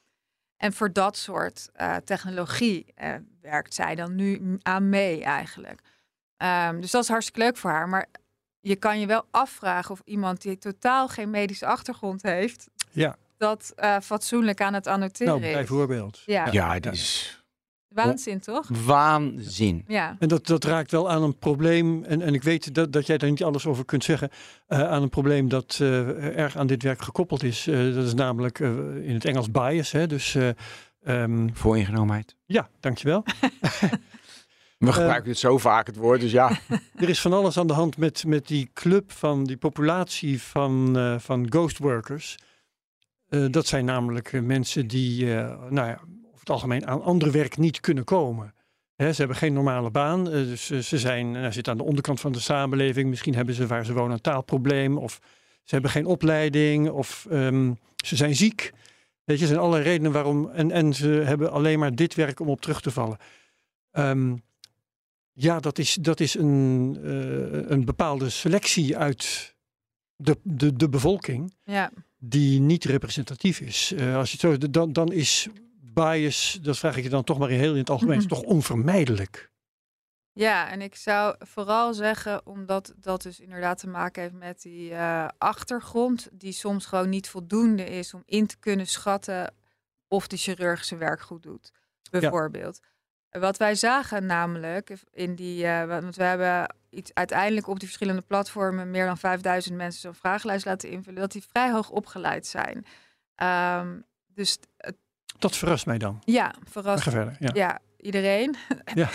[0.57, 1.71] En voor dat soort
[2.03, 2.93] technologie
[3.41, 5.81] werkt zij dan nu aan mee eigenlijk.
[6.43, 7.89] Um, dus dat is hartstikke leuk voor haar.
[7.89, 8.07] Maar
[8.63, 13.15] je kan je wel afvragen of iemand die totaal geen medische achtergrond heeft, ja.
[13.37, 16.15] dat fatsoenlijk aan het annoteren nou, bijvoorbeeld.
[16.15, 16.23] is.
[16.25, 17.43] Ja, Ja, die is
[17.93, 18.67] waanzin toch?
[18.85, 19.83] waanzin.
[19.87, 20.15] Ja.
[20.19, 23.17] En dat, dat raakt wel aan een probleem, en, en ik weet dat, dat jij
[23.17, 24.29] daar niet alles over kunt zeggen,
[24.67, 27.67] uh, aan een probleem dat uh, erg aan dit werk gekoppeld is.
[27.67, 29.91] Uh, dat is namelijk in het Engels bias.
[29.91, 30.07] Hè?
[30.07, 30.37] Dus,
[31.03, 32.35] um, Vooringenomenheid.
[32.45, 33.23] Ja, dankjewel.
[34.85, 36.59] We gebruiken het zo vaak het woord, dus ja.
[36.95, 40.97] er is van alles aan de hand met, met die club van die populatie van,
[41.19, 42.35] van ghost workers.
[43.49, 45.25] dat zijn namelijk mensen die,
[45.69, 45.99] nou ja,
[46.39, 48.53] het algemeen aan ander werk niet kunnen komen.
[48.97, 52.39] ze hebben geen normale baan, dus ze zijn, nou, zitten aan de onderkant van de
[52.39, 53.09] samenleving.
[53.09, 55.19] Misschien hebben ze waar ze wonen een taalprobleem, of
[55.63, 58.71] ze hebben geen opleiding, of um, ze zijn ziek.
[59.23, 60.49] Weet je, er zijn allerlei redenen waarom.
[60.49, 63.17] En, en ze hebben alleen maar dit werk om op terug te vallen.
[63.91, 64.43] Um,
[65.33, 69.55] ja, dat is, dat is een, uh, een bepaalde selectie uit
[70.15, 71.53] de, de, de bevolking.
[71.63, 71.91] Ja.
[72.17, 73.91] Die niet representatief is.
[73.91, 75.47] Uh, als je zo, dan, dan is
[75.93, 78.41] bias, dat vraag ik je dan toch maar in heel in het algemeen, is toch
[78.41, 79.51] onvermijdelijk?
[80.33, 84.89] Ja, en ik zou vooral zeggen, omdat dat dus inderdaad te maken heeft met die
[84.89, 89.53] uh, achtergrond, die soms gewoon niet voldoende is om in te kunnen schatten
[90.07, 91.71] of de chirurgische werk goed doet.
[92.11, 92.79] Bijvoorbeeld.
[92.81, 92.87] Ja.
[93.39, 98.21] Wat wij zagen namelijk in die, uh, want we hebben iets uiteindelijk op die verschillende
[98.21, 102.85] platformen meer dan 5000 mensen zo'n vragenlijst laten invullen, dat die vrij hoog opgeleid zijn.
[103.81, 104.95] Um, dus het
[105.39, 106.21] dat verrast mij dan.
[106.25, 107.03] Ja, verrast.
[107.03, 107.35] Verder.
[107.39, 108.55] Ja, ja iedereen.
[108.93, 109.09] Ja.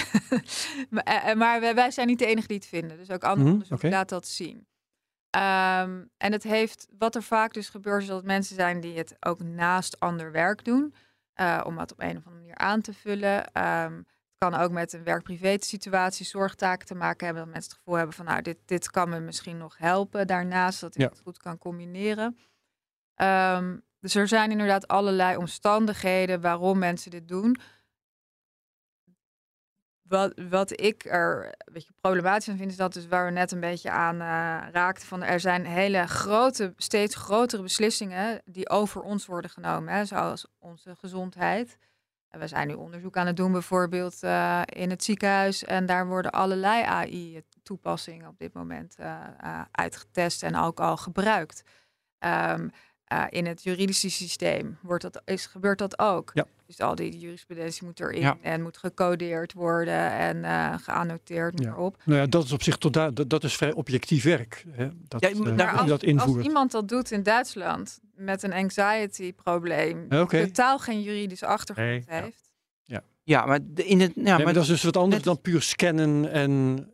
[0.91, 2.97] maar, maar wij zijn niet de enige die het vinden.
[2.97, 3.97] Dus ook andere Mhm, onderzoeken oké.
[3.97, 4.57] laten dat zien.
[4.57, 9.17] Um, en het heeft, wat er vaak dus gebeurt, is dat mensen zijn die het
[9.21, 10.95] ook naast ander werk doen.
[11.41, 13.37] Uh, om het op een of andere manier aan te vullen.
[13.37, 13.97] Um,
[14.39, 17.45] het kan ook met een werk-privé situatie, zorgtaken te maken hebben.
[17.45, 20.81] Dat mensen het gevoel hebben van, nou, dit, dit kan me misschien nog helpen daarnaast.
[20.81, 21.09] Dat ik Ja.
[21.09, 22.39] het goed kan combineren.
[23.23, 27.57] Um, dus er zijn inderdaad allerlei omstandigheden waarom mensen dit doen.
[30.09, 33.53] Wat, wat ik er een beetje problematisch aan vind, is dat dus waar we net
[33.53, 35.07] een beetje aan uh, raakten.
[35.07, 39.95] Van er zijn hele grote, steeds grotere beslissingen die over ons worden genomen.
[39.95, 41.79] Hè, zoals onze gezondheid.
[42.29, 45.65] En we zijn nu onderzoek aan het doen, bijvoorbeeld uh, in het ziekenhuis.
[45.65, 49.17] En daar worden allerlei AI-toepassingen op dit moment uh,
[49.71, 51.63] uitgetest en ook al gebruikt.
[52.21, 52.71] Um,
[53.13, 56.31] uh, in het juridische systeem wordt dat, is, gebeurt dat ook.
[56.35, 56.47] Ja.
[56.67, 58.37] Dus al die jurisprudentie moet erin Ja.
[58.43, 61.69] en moet gecodeerd worden en uh, geannoteerd Ja.
[61.69, 61.97] erop.
[62.05, 64.65] Nou ja, dat is op zich tot daar, dat, dat is vrij objectief werk.
[64.71, 64.89] Hè?
[65.09, 69.33] Dat, Ja, eh, maar als, dat als iemand dat doet in Duitsland met een anxiety
[69.33, 70.45] probleem, Oké.
[70.47, 72.23] totaal geen juridische achtergrond Nee, ja.
[72.23, 72.47] heeft.
[73.23, 74.13] Ja, maar in het...
[74.15, 76.87] Ja, Nee, maar, maar dat is dus wat anders net- dan puur scannen en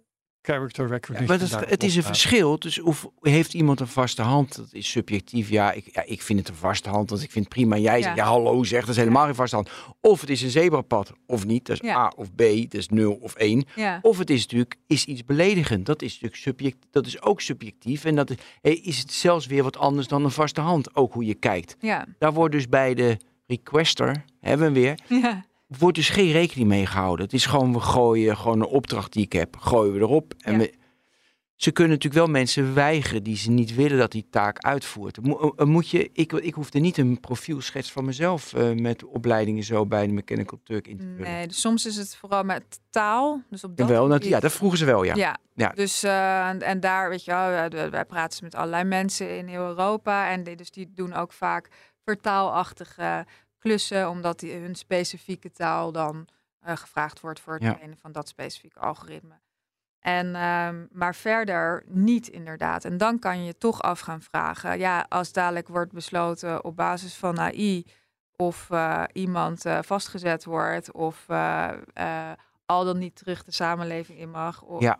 [0.46, 1.26] character recognition.
[1.26, 2.58] maar dat het is een verschil.
[2.58, 4.56] Dus of heeft iemand een vaste hand?
[4.56, 5.48] Dat is subjectief.
[5.48, 7.10] Ja ik, ja, ik vind het een vaste hand.
[7.10, 7.76] Want ik vind het prima.
[7.78, 8.24] Jij zegt, Ja.
[8.24, 9.70] hallo zegt, dat is helemaal geen vaste hand.
[10.00, 11.66] Of het is een zebrapad, of niet.
[11.66, 11.96] Dat is Ja.
[11.96, 13.64] A of B, dat is 0 of 1.
[13.76, 13.98] Ja.
[14.02, 15.86] Of het is natuurlijk is iets beledigend.
[15.86, 18.04] Dat is natuurlijk subject, dat is ook subjectief.
[18.04, 18.36] En dat is,
[18.80, 20.96] is het zelfs weer wat anders dan een vaste hand.
[20.96, 21.76] Ook hoe je kijkt.
[21.80, 22.06] Ja.
[22.18, 25.44] Daar wordt dus bij de requester, hebben we hem weer, Ja.
[25.78, 27.24] Wordt dus geen rekening mee gehouden.
[27.24, 30.34] Het is gewoon, we gooien gewoon een opdracht die ik heb, gooien we erop.
[30.38, 30.58] En Ja.
[30.58, 30.74] we,
[31.56, 35.22] ze kunnen natuurlijk wel mensen weigeren die ze niet willen dat die taak uitvoert.
[35.26, 39.62] Mo- eh, moet je, ik, ik hoefde niet een profielschets van mezelf eh, met opleidingen
[39.62, 41.32] zo bij de Mechanical Turk in te vullen.
[41.32, 43.42] Nee, dus soms is het vooral met taal.
[43.50, 45.14] Dus op dat dat, gebied- ja, dat vroegen ze wel, ja.
[45.14, 45.68] Ja, Ja.
[45.74, 49.46] dus eh, en, en daar, weet je wel, wij, wij- praten met allerlei mensen in
[49.46, 50.30] heel Europa.
[50.30, 51.68] En die, dus die doen ook vaak
[52.04, 53.26] vertaalachtige
[53.68, 56.26] klussen, omdat die, hun specifieke taal dan
[56.60, 57.72] eh, gevraagd wordt voor het Ja.
[57.72, 59.34] trainen van dat specifieke algoritme.
[60.00, 62.84] En, ehm, maar verder niet inderdaad.
[62.84, 66.76] En dan kan je je toch af gaan vragen, ja, als dadelijk wordt besloten op
[66.76, 67.84] basis van AI
[68.36, 71.26] of eh, iemand eh, vastgezet wordt of
[72.66, 74.62] al dan niet terug de samenleving in mag.
[74.62, 74.98] Of, Ja.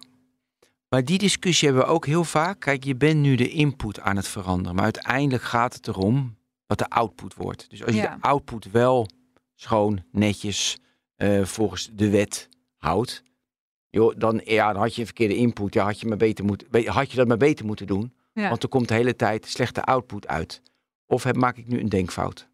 [0.88, 2.60] Maar die discussie hebben we ook heel vaak.
[2.60, 4.74] Kijk, je bent nu de input aan het veranderen.
[4.74, 7.70] Maar uiteindelijk gaat het erom wat de output wordt.
[7.70, 8.16] Dus als je Ja.
[8.16, 9.08] de output wel
[9.54, 10.78] schoon, netjes,
[11.16, 12.48] eh, volgens de wet
[12.78, 13.22] houdt.
[13.90, 15.74] Joh, dan, ja, dan had je een verkeerde input.
[15.74, 18.14] Ja, had je, maar beter moet, had je dat maar beter moeten doen.
[18.32, 18.48] Ja.
[18.48, 20.62] Want er komt de hele tijd slechte output uit.
[21.06, 22.48] Of heb, maak ik nu een denkfout?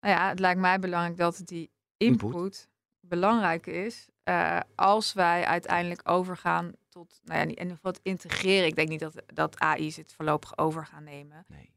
[0.00, 2.68] Nou ja, het lijkt mij belangrijk dat die input, Input.
[3.00, 4.08] belangrijk is.
[4.24, 8.66] eh, als wij uiteindelijk overgaan tot, nou ja, niet- en wat integreren.
[8.66, 11.44] Ik denk niet dat, dat AI's het voorlopig over gaan nemen.
[11.48, 11.73] Nee.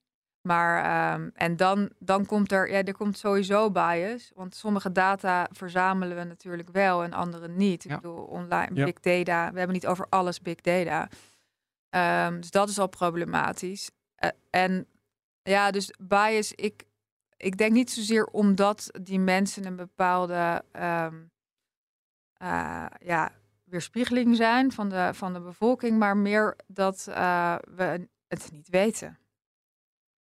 [0.48, 4.32] Maar, ehm, en dan, dan komt er, ja, er komt sowieso bias.
[4.36, 7.84] Want sommige data verzamelen we natuurlijk wel en andere niet.
[7.84, 7.96] Ik Ja.
[7.96, 8.84] bedoel, online, Ja.
[8.86, 9.52] big data.
[9.52, 11.10] We hebben niet over alles big data.
[11.90, 13.90] Ehm, dus dat is al problematisch.
[14.16, 14.88] Eh, en
[15.44, 16.84] ja, dus bias, ik,
[17.38, 21.16] ik denk niet zozeer omdat die mensen een bepaalde ehm,
[22.34, 23.32] eh, ja,
[23.64, 29.18] weerspiegeling zijn van de, van de bevolking, maar meer dat eh, we het niet weten.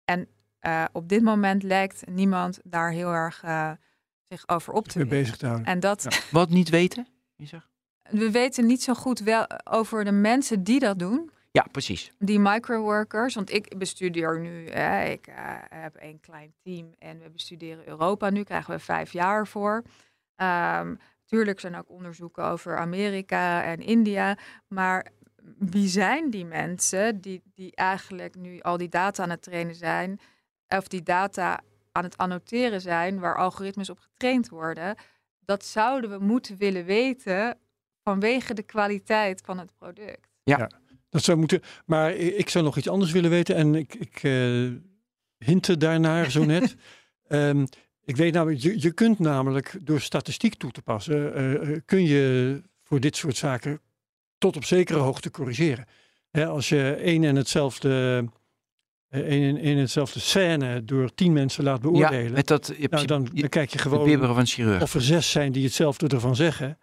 [0.07, 3.71] En eh, op dit moment lijkt niemand daar heel erg eh,
[4.29, 5.67] zich over op te bezig te houden.
[5.67, 6.19] En dat, Ja.
[6.39, 7.07] Wat niet weten?
[7.37, 7.75] Je zegt?
[8.11, 11.31] we weten niet zo goed wel over de mensen die dat doen.
[11.51, 12.13] Ja, precies.
[12.19, 15.35] Die microworkers, want ik bestudeer nu, eh, ik eh,
[15.69, 18.31] heb een klein team en we bestuderen Europa.
[18.31, 19.83] Nu krijgen we vijf jaar voor.
[20.37, 20.95] Ehm
[21.27, 24.39] tuurlijk zijn ook onderzoeken over Amerika en India,
[24.69, 25.07] maar
[25.59, 30.21] wie zijn die mensen die, die eigenlijk nu al die data aan het trainen zijn,
[30.69, 31.61] of die data
[31.93, 34.97] aan het annoteren zijn, waar algoritmes op getraind worden?
[35.41, 37.59] Dat zouden we moeten willen weten
[38.03, 40.29] vanwege de kwaliteit van het product.
[41.09, 41.61] Dat zou moeten.
[41.87, 43.57] Maar ik zou nog iets anders willen weten.
[43.57, 44.69] En ik, ik eh
[45.39, 46.75] hintte daarnaar zo net.
[47.29, 47.67] Ehm,
[48.05, 52.05] ik weet namelijk, je, je kunt namelijk door statistiek toe te passen, eh, eh, kun
[52.05, 53.81] je voor dit soort zaken
[54.39, 55.87] tot op zekere hoogte corrigeren.
[56.31, 58.25] Hè, als je één en hetzelfde,
[59.09, 62.73] eh, één en, één en hetzelfde scène door tien mensen laat Ja, beoordelen, met dat,
[62.79, 65.65] je, nou, dan, je, dan kijk je de gewoon van of er zes zijn die
[65.65, 66.79] hetzelfde ervan zeggen.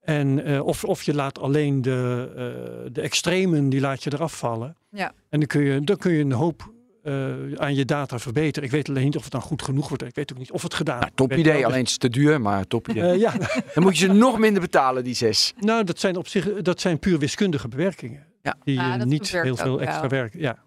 [0.00, 4.38] En, eh, of, of je laat alleen de, eh, de extremen, die laat je eraf
[4.38, 4.76] vallen.
[4.90, 5.12] Ja.
[5.28, 6.74] En dan kun je, dan kun je een hoop
[7.06, 8.64] eh, aan je data verbeteren.
[8.68, 10.02] Ik weet alleen niet of het dan goed genoeg wordt.
[10.04, 11.32] Ik weet ook niet of het gedaan Nou, wordt.
[11.32, 11.64] top idee, wel.
[11.64, 13.02] alleen het is te duur, maar top idee.
[13.10, 13.32] Eh, ja,
[13.74, 15.52] Dan moet je ze nog minder betalen, die zes.
[15.58, 18.26] nou, dat zijn op zich dat zijn puur wiskundige bewerkingen.
[18.42, 18.54] Ja.
[18.64, 19.80] Die Ja, eh, niet heel veel wel.
[19.86, 20.34] extra werk.
[20.34, 20.64] Ja.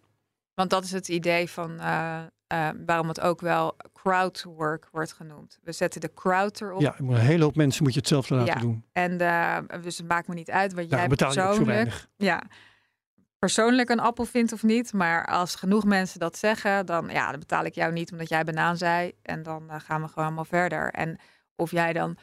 [0.53, 5.57] Want dat is het idee van eh, eh, waarom het ook wel crowdwork wordt genoemd.
[5.63, 6.81] We zetten de crowd erop.
[6.81, 8.59] ja, een hele hoop mensen moet je hetzelfde laten Ja.
[8.59, 8.83] doen.
[8.93, 11.75] En eh, dus het maakt me niet uit wat jij betaal je ook zo persoonlijk,
[11.75, 12.07] weinig.
[12.15, 12.43] ja,
[13.39, 14.93] persoonlijk een appel vindt of niet.
[14.93, 18.43] Maar als genoeg mensen dat zeggen, dan, ja, dan betaal ik jou niet omdat jij
[18.43, 19.11] banaan zei.
[19.21, 20.91] En dan eh, gaan we gewoon allemaal verder.
[20.91, 21.19] En
[21.55, 22.17] of jij dan,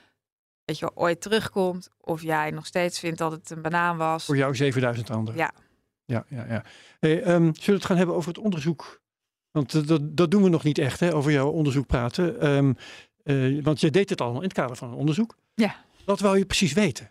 [0.65, 1.89] weet je, ooit terugkomt.
[2.01, 4.25] Of jij nog steeds vindt dat het een banaan was.
[4.25, 5.41] Voor jou 7000 anderen.
[5.41, 5.53] Ja.
[6.05, 6.65] Ja, ja, ja.
[7.01, 9.01] Hey, ehm, zullen we het gaan hebben over het onderzoek?
[9.51, 12.41] Want eh, dat, dat doen we nog niet echt, hè, over jouw onderzoek praten.
[12.41, 12.73] Ehm,
[13.23, 15.37] eh, want je deed het allemaal in het kader van een onderzoek.
[15.55, 15.77] Ja.
[16.05, 17.11] Wat wou je precies weten?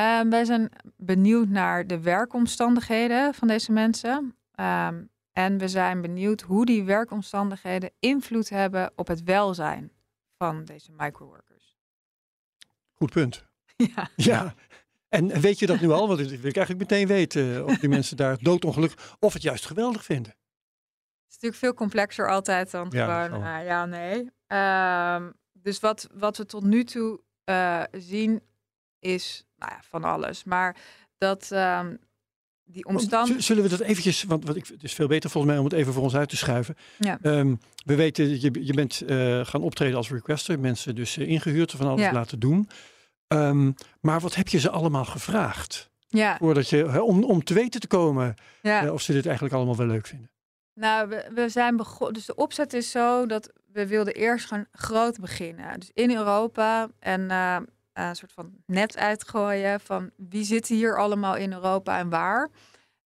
[0.00, 4.36] Ehm, wij zijn benieuwd naar de werkomstandigheden van deze mensen.
[4.54, 9.92] Ehm, en we zijn benieuwd hoe die werkomstandigheden invloed hebben op het welzijn
[10.38, 11.76] van deze microworkers.
[12.94, 13.44] Goed punt.
[13.76, 14.08] Ja.
[14.16, 14.54] Ja.
[15.08, 16.06] En weet je dat nu al?
[16.08, 17.54] Want dat wil ik eigenlijk meteen weten.
[17.54, 20.32] eh, Of die mensen daar doodongelukkig of het juist geweldig vinden.
[20.32, 24.30] Het is natuurlijk veel complexer altijd dan Ja, gewoon eh, ja, nee.
[24.46, 28.42] Ehm, dus wat, wat we tot nu toe eh, zien
[29.00, 30.44] is nou ja, van alles.
[30.44, 30.76] Maar
[31.18, 31.94] dat ehm,
[32.64, 33.42] die Want omstandigheden...
[33.44, 35.78] Zullen we dat eventjes, want wat ik, het is veel beter volgens mij om het
[35.78, 36.76] even voor ons uit te schuiven.
[36.98, 37.18] Ja.
[37.22, 41.70] Ehm, we weten, je, je bent eh, gaan optreden als requester, mensen dus eh, ingehuurd
[41.70, 42.12] van alles Ja.
[42.12, 42.68] laten doen.
[43.26, 45.90] Ehm, maar wat heb je ze allemaal gevraagd?
[46.08, 48.84] Ja, Voordat je, om, om te weten te komen ja.
[48.84, 50.30] eh, of ze dit eigenlijk allemaal wel leuk vinden.
[50.74, 52.14] Nou, we, we zijn begonnen.
[52.14, 55.80] Dus de opzet is zo dat we wilden eerst gaan groot beginnen.
[55.80, 57.30] Dus in Europa en
[57.92, 62.50] eh, een soort van net uitgooien van wie zit hier allemaal in Europa en waar.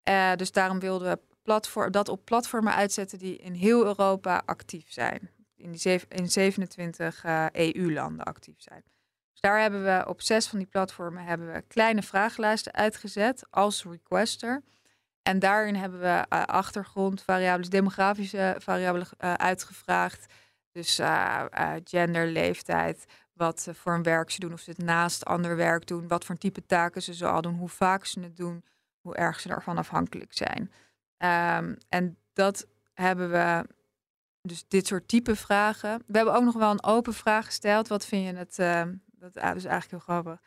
[0.02, 4.92] Eh, dus daarom wilden we platform, dat op platformen uitzetten die in heel Europa actief
[4.92, 5.30] zijn.
[5.56, 8.82] In, die zeven- in 27 eh, EU-landen actief zijn.
[9.30, 13.84] Dus daar hebben we op zes van die platformen hebben we kleine vragenlijsten uitgezet als
[13.84, 14.62] requester.
[15.22, 19.06] En daarin hebben we uh, achtergrondvariabelen, demografische variabelen
[19.38, 20.32] uitgevraagd.
[20.72, 21.00] Dus
[21.84, 23.04] gender, leeftijd,
[23.42, 26.36] wat voor een werk ze doen, of ze het naast ander werk doen, wat voor
[26.36, 28.64] type taken ze zoal doen, hoe vaak ze het doen,
[29.00, 30.72] hoe erg ze daarvan afhankelijk zijn.
[31.58, 33.66] Um, en dat hebben we,
[34.42, 36.02] dus dit soort type vragen.
[36.06, 37.88] We hebben ook nog wel een open vraag gesteld.
[37.88, 38.82] Wat vind je het, uh,
[39.18, 40.40] dat is eigenlijk heel grappig.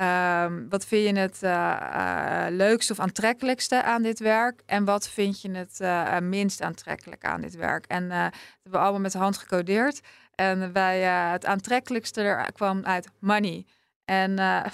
[0.00, 4.62] Um, wat vind je het uh, uh, leukste of aantrekkelijkste aan dit werk?
[4.66, 7.86] En wat vind je het uh, minst aantrekkelijk aan dit werk?
[7.86, 10.00] En dat hebben we allemaal met de hand gecodeerd.
[10.38, 13.66] En bij het aantrekkelijkste er kwam uit money.
[14.04, 14.70] En ja.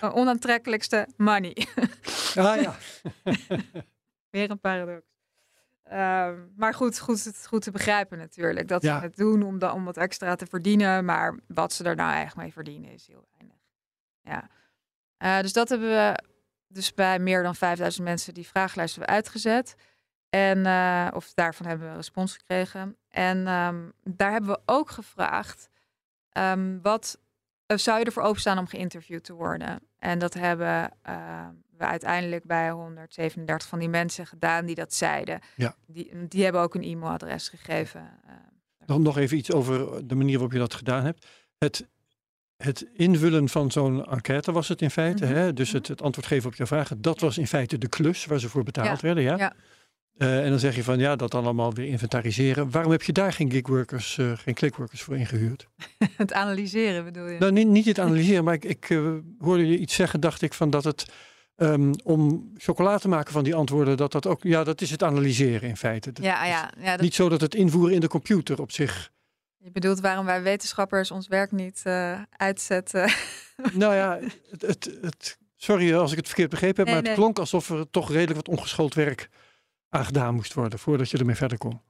[0.14, 1.56] onaantrekkelijkste money.
[2.34, 2.74] Ah ja.
[4.30, 5.06] Weer een paradox.
[5.82, 8.68] Ehm, maar goed, goed, goed te begrijpen natuurlijk.
[8.68, 8.98] Dat Ja.
[8.98, 11.04] ze het doen om, da- om wat extra te verdienen.
[11.04, 13.56] Maar wat ze er nou eigenlijk mee verdienen is heel weinig.
[14.22, 14.48] Ja.
[15.16, 16.22] Eh, dus dat hebben we
[16.68, 19.74] dus bij meer dan 5000 mensen die vragenlijst hebben uitgezet.
[20.30, 22.96] En, eh, of daarvan hebben we respons gekregen.
[23.08, 25.68] En ehm, daar hebben we ook gevraagd,
[26.32, 27.18] ehm, wat
[27.66, 29.80] eh, zou je ervoor openstaan om geïnterviewd te worden?
[29.98, 35.40] En dat hebben eh, we uiteindelijk bij 137 van die mensen gedaan die dat zeiden.
[35.56, 35.74] Ja.
[35.86, 38.00] Die, die hebben ook een e-mailadres gegeven.
[38.26, 38.34] eh.
[38.86, 41.26] Nog, nog even iets over de manier waarop je dat gedaan hebt.
[41.58, 41.88] Het,
[42.56, 45.24] het invullen van zo'n enquête was het in feite.
[45.24, 45.34] Mhm.
[45.34, 45.52] hè?
[45.52, 47.02] Dus het, het antwoord geven op je vragen.
[47.02, 49.22] Dat was in feite de klus waar ze voor betaald werden.
[49.22, 49.36] Ja?
[49.36, 49.52] ja.
[50.20, 52.70] Eh, en dan zeg je van ja, dat dan allemaal weer inventariseren.
[52.70, 55.66] Waarom heb je daar geen gigworkers, eh geen clickworkers voor ingehuurd?
[56.16, 57.38] het analyseren bedoel je?
[57.38, 60.54] Nou, niet, niet het analyseren, maar ik, ik eh, hoorde je iets zeggen, dacht ik
[60.54, 61.06] van dat het
[61.56, 65.02] ehm, om chocola te maken van die antwoorden, dat dat ook, ja, dat is het
[65.02, 66.12] analyseren in feite.
[66.12, 69.10] Dat ja, ja, ja dat, Niet zo dat het invoeren in de computer op zich.
[69.56, 71.82] je bedoelt waarom wij wetenschappers ons werk niet
[72.30, 73.12] uitzetten.
[73.72, 74.18] nou ja,
[74.50, 77.24] het, het, het, sorry als ik het verkeerd begrepen heb, Nee, maar het nee.
[77.24, 79.28] klonk alsof er toch redelijk wat ongeschoold werk
[79.90, 81.80] aan gedaan moest worden voordat je ermee verder kon.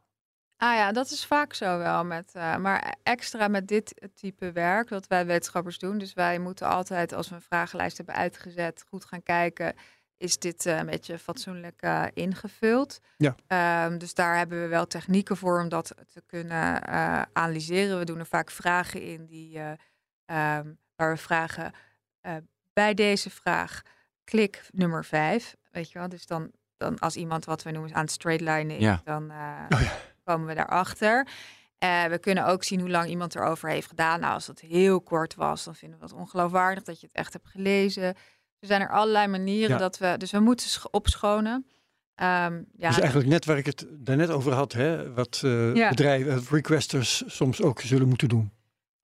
[0.57, 2.05] Ah ja, dat is vaak zo wel.
[2.05, 5.99] Met, eh, maar extra met dit type werk dat wij wetenschappers doen.
[5.99, 9.75] Dus wij moeten altijd, als we een vragenlijst hebben uitgezet, goed gaan kijken.
[10.21, 13.01] Is dit eh, een beetje fatsoenlijk eh, ingevuld?
[13.17, 13.35] Ja.
[13.47, 16.87] Ehm, dus daar hebben we wel technieken voor om dat te kunnen
[17.33, 17.99] analyseren.
[17.99, 19.73] We doen er vaak vragen in die, eh,
[20.25, 21.73] ehm, waar we vragen
[22.73, 23.83] bij deze vraag,
[24.25, 25.57] klik nummer vijf.
[25.71, 26.09] Weet je wel?
[26.09, 26.51] Dus dan,
[26.81, 29.01] dan als iemand wat we noemen aan het straightlinen is, Ja.
[29.05, 29.37] dan eh,
[29.69, 29.93] Oh ja.
[30.25, 31.27] komen we daarachter.
[31.79, 34.21] Eh we kunnen ook zien hoe lang iemand erover heeft gedaan.
[34.21, 37.33] Nou, als dat heel kort was, dan vinden we het ongeloofwaardig dat je het echt
[37.33, 38.03] hebt gelezen.
[38.59, 39.77] Er zijn er allerlei manieren Ja.
[39.79, 40.15] dat we.
[40.19, 41.67] Dus we moeten sch- opschonen.
[42.15, 45.89] Ehm, ja, dus eigenlijk net waar ik het daarnet over had, hè, wat eh, Ja.
[45.89, 48.53] bedrijven, requesters soms ook zullen moeten doen.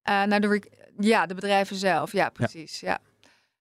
[0.02, 0.62] eh, naar de,
[0.98, 2.12] ja, de bedrijven zelf.
[2.12, 2.80] Ja, precies.
[2.80, 2.98] Ja.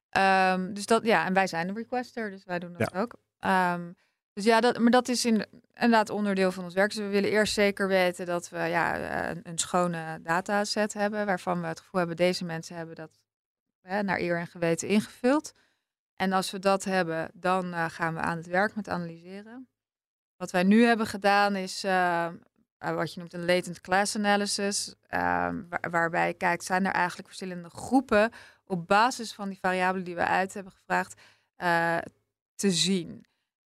[0.10, 3.14] Ehm, dus dat, ja, en wij zijn de requester, dus wij doen dat ook.
[3.40, 3.92] Ehm,
[4.36, 6.90] dus ja, dat, maar dat is in, inderdaad onderdeel van ons werk.
[6.90, 11.26] Dus we willen eerst zeker weten dat we ja, eh, een, een schone dataset hebben,
[11.26, 13.20] waarvan we het gevoel hebben, deze mensen hebben dat
[13.82, 15.54] hè, naar eer en geweten ingevuld.
[16.16, 19.68] En als we dat hebben, dan eh, gaan we aan het werk met analyseren.
[20.38, 22.28] Wat wij nu hebben gedaan is eh,
[22.78, 27.70] wat je noemt een latent class analysis, waar- waarbij je kijkt, zijn er eigenlijk verschillende
[27.70, 28.32] groepen
[28.66, 31.22] op basis van die variabelen die we uit hebben gevraagd
[32.56, 33.26] te zien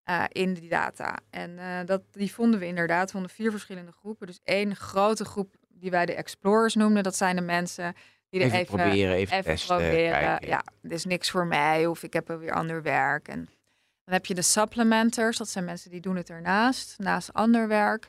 [0.09, 1.17] eh, in die data.
[1.29, 4.27] En eh, dat, die vonden we inderdaad, we vonden vier verschillende groepen.
[4.27, 7.95] Dus één grote groep die wij de explorers noemden, dat zijn de mensen
[8.29, 9.77] die er Even, even, proberen, even, even testen.
[9.77, 10.11] proberen.
[10.11, 10.47] kijken.
[10.47, 13.27] Ja, dit is niks voor mij of ik heb weer ander werk.
[13.27, 13.49] En
[14.03, 18.07] dan heb je de supplementers, dat zijn mensen die doen het ernaast, naast ander werk.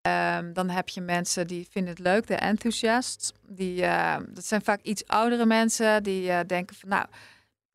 [0.00, 3.32] Ehm, dan heb je mensen die vinden het leuk, de enthusiasts.
[3.48, 7.06] Die, eh, dat zijn vaak iets oudere mensen die denken van nou,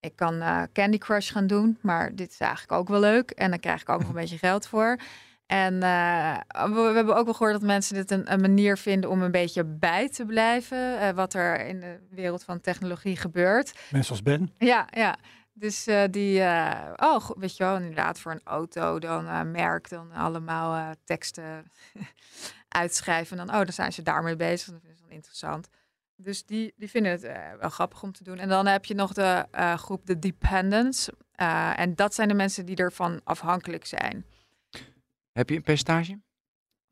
[0.05, 3.31] ik kan eh, Candy Crush gaan doen, maar dit is eigenlijk ook wel leuk.
[3.31, 4.97] En dan krijg ik ook nog een beetje geld voor.
[5.45, 9.09] En eh, we, we hebben ook wel gehoord dat mensen dit een, een manier vinden
[9.09, 10.99] om een beetje bij te blijven.
[10.99, 13.73] eh, wat er in de wereld van technologie gebeurt.
[13.91, 14.53] Mensen als Ben.
[14.57, 15.17] Ja, ja.
[15.57, 16.39] Dus die,
[16.95, 21.71] oh, weet je wel, inderdaad voor een auto, dan merk, dan allemaal teksten
[22.67, 23.39] uitschrijven.
[23.39, 24.71] En dan, oh, dan zijn ze daarmee bezig.
[24.71, 25.69] Dat ze dan interessant.
[26.17, 28.37] Dus die, die vinden het eh, wel grappig om te doen.
[28.37, 31.09] En dan heb je nog de eh, groep de dependents.
[31.31, 34.25] Eh, en dat zijn de mensen die ervan afhankelijk zijn.
[35.31, 36.19] Heb je een percentage?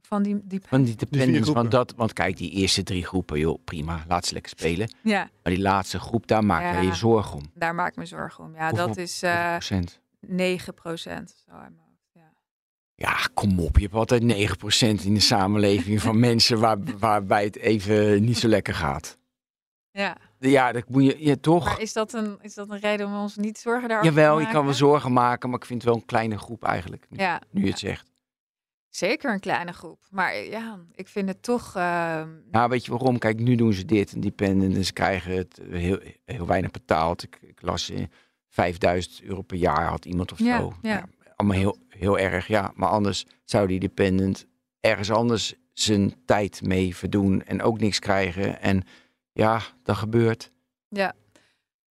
[0.02, 1.54] Van die, die Van die dependents, groepen.
[1.54, 4.94] want, dat, want kijk, die eerste drie groepen, joh, prima, laat ze lekker spelen.
[5.04, 6.80] Ja, Maar die laatste groep, daar maak Ja.
[6.80, 7.44] je je zorgen om.
[7.54, 8.56] daar maak ik me zorgen om.
[8.56, 10.00] Ja, Hoeveel- dat is Hoeveel eh procent?
[10.20, 11.36] 9 procent.
[11.46, 12.10] Zo uit mijn hoofd.
[12.12, 12.32] Ja.
[13.04, 17.56] Ja, kom op, je hebt altijd 9% in de samenleving van mensen waar, waarbij het
[17.58, 19.18] even niet zo lekker gaat.
[19.92, 20.18] ja.
[20.40, 21.66] Ja, dat moet je, ja, toch?
[21.66, 24.48] Maar is dat, een, is dat een reden om ons niet zorgen daarover Jawel, je
[24.48, 27.06] kan wel zorgen maken, maar ik vind het wel een kleine groep eigenlijk.
[27.10, 27.72] Nu, Ja, nu je ja.
[27.72, 28.12] het zegt.
[28.90, 30.00] zeker een kleine groep.
[30.12, 31.74] Maar ja, ik vind het toch...
[31.74, 33.18] Nou, weet je waarom?
[33.18, 37.24] Kijk, nu doen ze dit, en ze krijgen het heel, heel weinig betaald.
[37.24, 38.04] Ik, ik las eh,
[38.50, 40.74] 5000 euro per jaar had iemand of Ja, zo.
[40.82, 41.06] ja.
[41.36, 42.72] Allemaal heel, heel erg, ja.
[42.76, 44.46] Maar anders zou die dependent
[44.80, 48.62] ergens anders zijn tijd mee verdoen en ook niks krijgen.
[48.62, 48.84] En
[49.32, 50.52] ja, dat gebeurt.
[50.88, 51.14] Ja,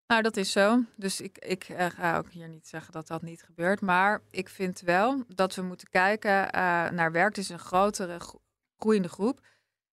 [0.07, 0.81] nou dat is zo.
[0.97, 3.81] Dus ik, ik eh, ga ook hier niet zeggen dat dat niet gebeurt.
[3.81, 7.29] Maar ik vind wel dat we moeten kijken eh, naar werk.
[7.29, 8.41] Het is een grotere gro-
[8.77, 9.41] groeiende groep.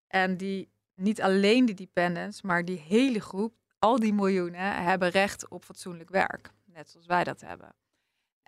[0.07, 5.47] En die niet alleen die dependents, maar die hele groep, al die miljoenen, hebben recht
[5.49, 6.51] op fatsoenlijk werk.
[6.65, 7.75] Net zoals wij dat hebben.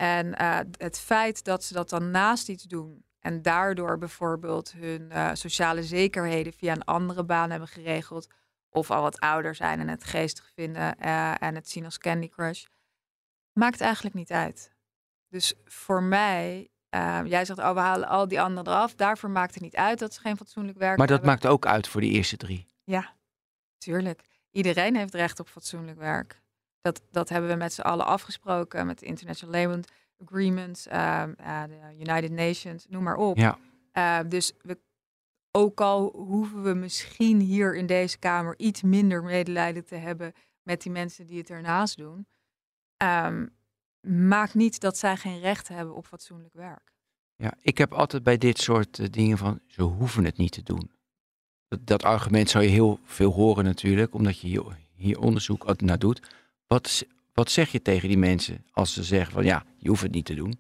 [0.02, 5.12] En eh, het feit dat ze dat dan naast iets doen En daardoor bijvoorbeeld hun
[5.12, 8.28] eh, sociale zekerheden via een andere baan hebben geregeld.
[8.70, 12.30] Of al wat ouder zijn en het geestig vinden eh, en het zien als Candy
[12.30, 12.66] Crush.
[13.54, 14.76] Maakt eigenlijk niet uit.
[15.28, 16.72] Dus voor mij,
[17.24, 18.96] jij zegt, oh, we halen al die anderen eraf.
[18.96, 21.36] Daarvoor maakt het niet uit dat ze geen fatsoenlijk werk Maar dat hebben.
[21.36, 22.68] maakt ook uit voor de eerste drie.
[22.84, 23.16] Ja,
[23.78, 24.24] tuurlijk.
[24.52, 26.41] Iedereen heeft recht op fatsoenlijk werk.
[26.82, 29.84] Dat, dat hebben we met z'n allen afgesproken met de International Labour
[30.26, 33.38] Agreements, ehm, eh, de United Nations, noem maar op.
[33.38, 33.58] Ja.
[33.92, 34.80] Eh, dus we,
[35.52, 40.82] ook al hoeven we misschien hier in deze Kamer iets minder medelijden te hebben met
[40.82, 42.28] die mensen die het ernaast doen,
[42.98, 43.46] ehm,
[44.08, 46.94] maakt niet dat zij geen recht hebben op fatsoenlijk werk.
[47.36, 50.64] Ja, ik heb altijd bij dit soort eh, dingen van, ze hoeven het niet te
[50.64, 50.92] doen.
[51.68, 56.00] Dat, dat argument zou je heel veel horen natuurlijk, omdat je hier, hier onderzoek naar
[56.00, 56.22] doet.
[56.72, 60.12] Wat, wat zeg je tegen die mensen als ze zeggen van, ja, je hoeft het
[60.12, 60.60] niet te doen.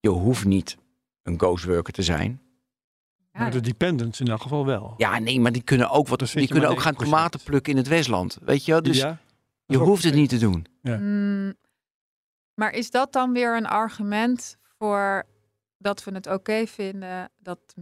[0.00, 0.76] Je hoeft niet
[1.22, 2.40] een ghost worker te zijn.
[3.32, 4.94] Ja, Maar de dependents in elk geval wel.
[4.96, 6.96] Ja, nee, maar die kunnen ook, wat, die kunnen ook gaan 9%.
[6.96, 8.38] tomaten plukken in het Westland.
[8.42, 8.82] Weet je wel?
[8.82, 9.18] Dus ja?
[9.66, 10.66] je ook hoeft het niet te doen.
[10.82, 10.96] Ja.
[10.96, 11.54] Mm,
[12.54, 15.26] maar is dat dan weer een argument voor
[15.78, 17.74] dat we het oké vinden dat,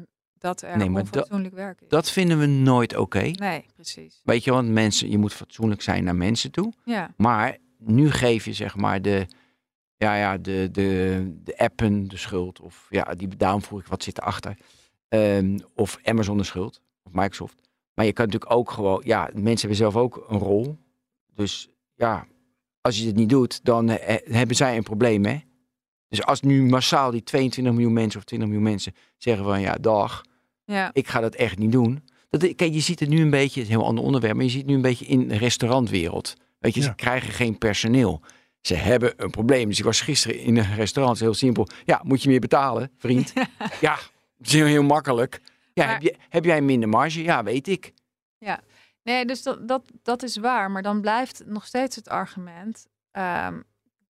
[0.43, 1.89] dat er Nee, maar onfatsoenlijk werk is?
[1.89, 3.23] Dat vinden we nooit oké.
[3.23, 4.21] Nee, precies.
[4.25, 6.73] Weet je, want mensen, je moet fatsoenlijk zijn naar mensen toe.
[6.85, 9.27] Ja, Maar nu geef je zeg maar de,
[9.97, 12.61] ja, ja, de, de, de appen de schuld.
[12.61, 14.57] Of ja, die, daarom vroeg ik wat zit erachter.
[15.09, 16.81] Ehm of Amazon de schuld.
[17.03, 17.61] Of Microsoft.
[17.95, 20.79] Maar je kan natuurlijk ook gewoon, ja, mensen hebben zelf ook een rol.
[21.35, 22.27] Dus ja,
[22.81, 23.89] als je het niet doet, dan
[24.25, 25.41] hebben zij een probleem, hè.
[26.09, 29.75] Dus als nu massaal die 22 miljoen mensen of 20 miljoen mensen zeggen van ja,
[29.75, 30.25] dag,
[30.73, 32.05] ja, ik ga dat echt niet doen.
[32.31, 34.45] Dat, kijk, je ziet het nu een beetje, het is een heel ander onderwerp, maar
[34.45, 36.35] je ziet het nu een beetje in de restaurantwereld.
[36.59, 36.87] Weet je, Ja.
[36.87, 38.21] ze krijgen geen personeel.
[38.61, 39.69] Ze hebben een probleem.
[39.69, 41.69] Dus ik was gisteren in een restaurant, heel simpel.
[41.85, 43.33] Ja, moet je meer betalen, vriend?
[43.81, 43.95] ja,
[44.37, 45.41] dat is heel, heel makkelijk.
[45.75, 47.23] Ja, Maar- heb, je, heb jij minder marge?
[47.23, 47.93] Ja, weet ik.
[49.05, 50.71] Nee, dus dat, dat, dat is waar.
[50.71, 52.87] Maar dan blijft nog steeds het argument.
[53.11, 53.61] ehm,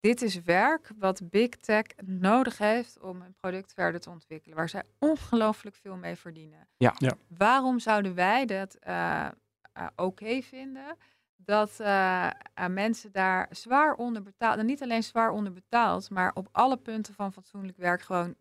[0.02, 4.56] dit is werk wat Big Tech nodig heeft om een product verder te ontwikkelen.
[4.56, 6.68] Waar zij ongelooflijk veel mee verdienen.
[6.76, 6.94] Ja.
[6.98, 7.12] Ja.
[7.28, 9.26] Waarom zouden wij dat eh,
[9.72, 10.96] eh, oké vinden?
[11.36, 12.30] Dat eh,
[12.68, 17.14] mensen daar zwaar onder betaald, en niet alleen zwaar onder betaald, maar op alle punten
[17.14, 18.34] van fatsoenlijk werk gewoon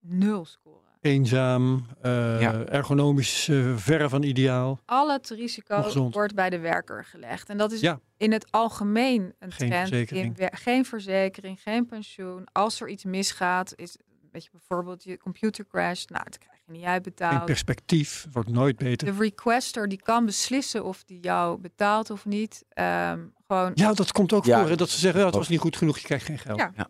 [0.00, 0.93] nul scoren.
[1.04, 2.64] Eenzaam, eh, Ja.
[2.64, 4.80] ergonomisch eh, verre van ideaal.
[4.86, 6.14] Al het risico Ongezond.
[6.14, 7.48] wordt bij de werker gelegd.
[7.48, 8.00] En dat is Ja.
[8.16, 9.88] in het algemeen een Geen trend.
[9.88, 10.38] verzekering.
[10.38, 12.44] In geen verzekering, geen pensioen.
[12.52, 13.96] Als er iets misgaat, is
[14.32, 16.10] weet je, bijvoorbeeld je computer crasht.
[16.10, 17.44] Nou, dat krijg je niet uitbetaald.
[17.44, 19.06] perspectief, wordt nooit beter.
[19.14, 22.64] De requester die kan beslissen of die jou betaalt of niet.
[22.68, 24.68] Ehm, gewoon, ja, dat komt ook Ja, voor.
[24.68, 26.58] Hè, dat ze zeggen, ja, het dat- was niet goed genoeg, je krijgt geen geld.
[26.58, 26.88] Ja.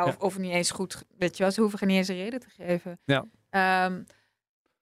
[0.00, 1.02] Of, of niet eens goed.
[1.16, 3.00] Weet je wel, ze hoeven niet eens een reden te geven.
[3.04, 3.24] Ja.
[3.50, 4.02] Ehm,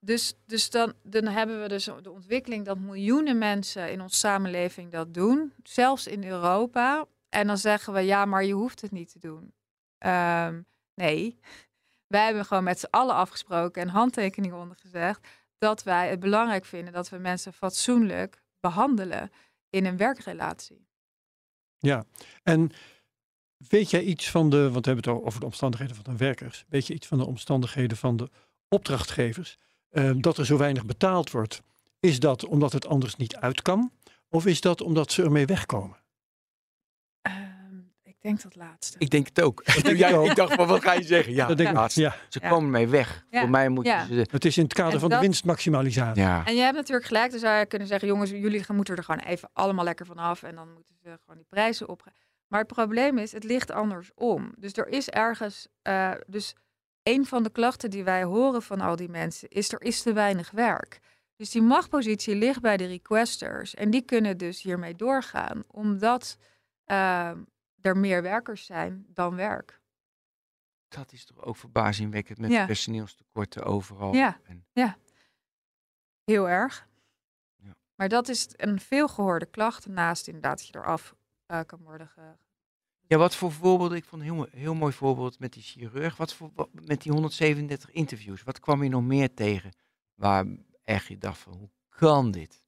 [0.01, 4.93] dus dus dan, dan hebben we dus de ontwikkeling dat miljoenen mensen in onze samenleving
[4.93, 7.07] dat doen, zelfs in Europa.
[7.29, 9.55] En dan zeggen we, ja, maar je hoeft het niet te doen.
[9.99, 10.63] Ehm,
[10.95, 11.39] nee,
[12.15, 16.93] wij hebben gewoon met z'n allen afgesproken en handtekeningen ondergezegd dat wij het belangrijk vinden
[16.93, 19.31] dat we mensen fatsoenlijk behandelen
[19.71, 20.89] in een werkrelatie.
[22.43, 22.71] En
[23.69, 26.65] weet jij iets van de, want we hebben het over de omstandigheden van de werkers.
[26.69, 28.29] Weet je iets van de omstandigheden van de
[28.69, 29.57] opdrachtgevers?
[29.91, 31.63] eh, dat er zo weinig betaald wordt.
[32.01, 33.93] Is dat omdat het anders niet uit kan?
[34.29, 35.97] Of is dat omdat ze ermee wegkomen?
[37.23, 37.37] Ehm,
[38.03, 38.99] ik denk dat laatste.
[38.99, 39.65] Ik denk het ook.
[39.83, 40.27] denk Jij- ik ook.
[40.27, 41.33] ik dacht van, wat ga je zeggen?
[41.33, 42.49] Ja, dat denk ik, ja, ze Ja.
[42.49, 43.25] komen mee weg.
[43.31, 43.41] Ja.
[43.41, 44.07] Voor mij moeten Ja.
[44.07, 44.27] ze...
[44.31, 46.23] het is in het kader En van dat- de winstmaximalisatie.
[46.23, 48.97] Ja, En je hebt natuurlijk gelijk, dan zou je kunnen zeggen, jongens, jullie gaan- moeten
[48.97, 52.05] er gewoon even allemaal lekker vanaf en dan moeten ze gewoon die prijzen op.
[52.51, 54.53] Maar het probleem is, het ligt andersom.
[54.57, 56.55] Dus er is ergens, eh, dus
[57.03, 60.13] een van de klachten die wij horen van al die mensen is, er is te
[60.13, 61.01] weinig werk.
[61.37, 66.37] Dus die machtpositie ligt bij de requesters en die kunnen dus hiermee doorgaan, omdat
[66.85, 67.31] eh,
[67.81, 69.79] er meer werkers zijn dan werk.
[70.89, 72.67] dat is toch ook verbazingwekkend met Ja.
[72.67, 74.15] personeelstekorten overal.
[74.15, 74.41] Ja.
[74.45, 74.65] En-
[76.25, 76.89] Heel erg.
[77.57, 77.75] Ja.
[77.95, 81.15] Maar dat is een veelgehoorde klacht, naast inderdaad dat je eraf
[81.51, 82.21] eh, kan worden ge,
[83.07, 83.97] Ja, wat voor voorbeelden?
[83.97, 86.17] Ik vond een heel, heel mooi voorbeeld met die chirurg.
[86.17, 88.43] Wat voor, wat- met die 137 interviews.
[88.43, 89.73] Wat kwam je nog meer tegen
[90.15, 90.47] waar
[90.85, 92.63] echt je dacht van, hoe kan dit?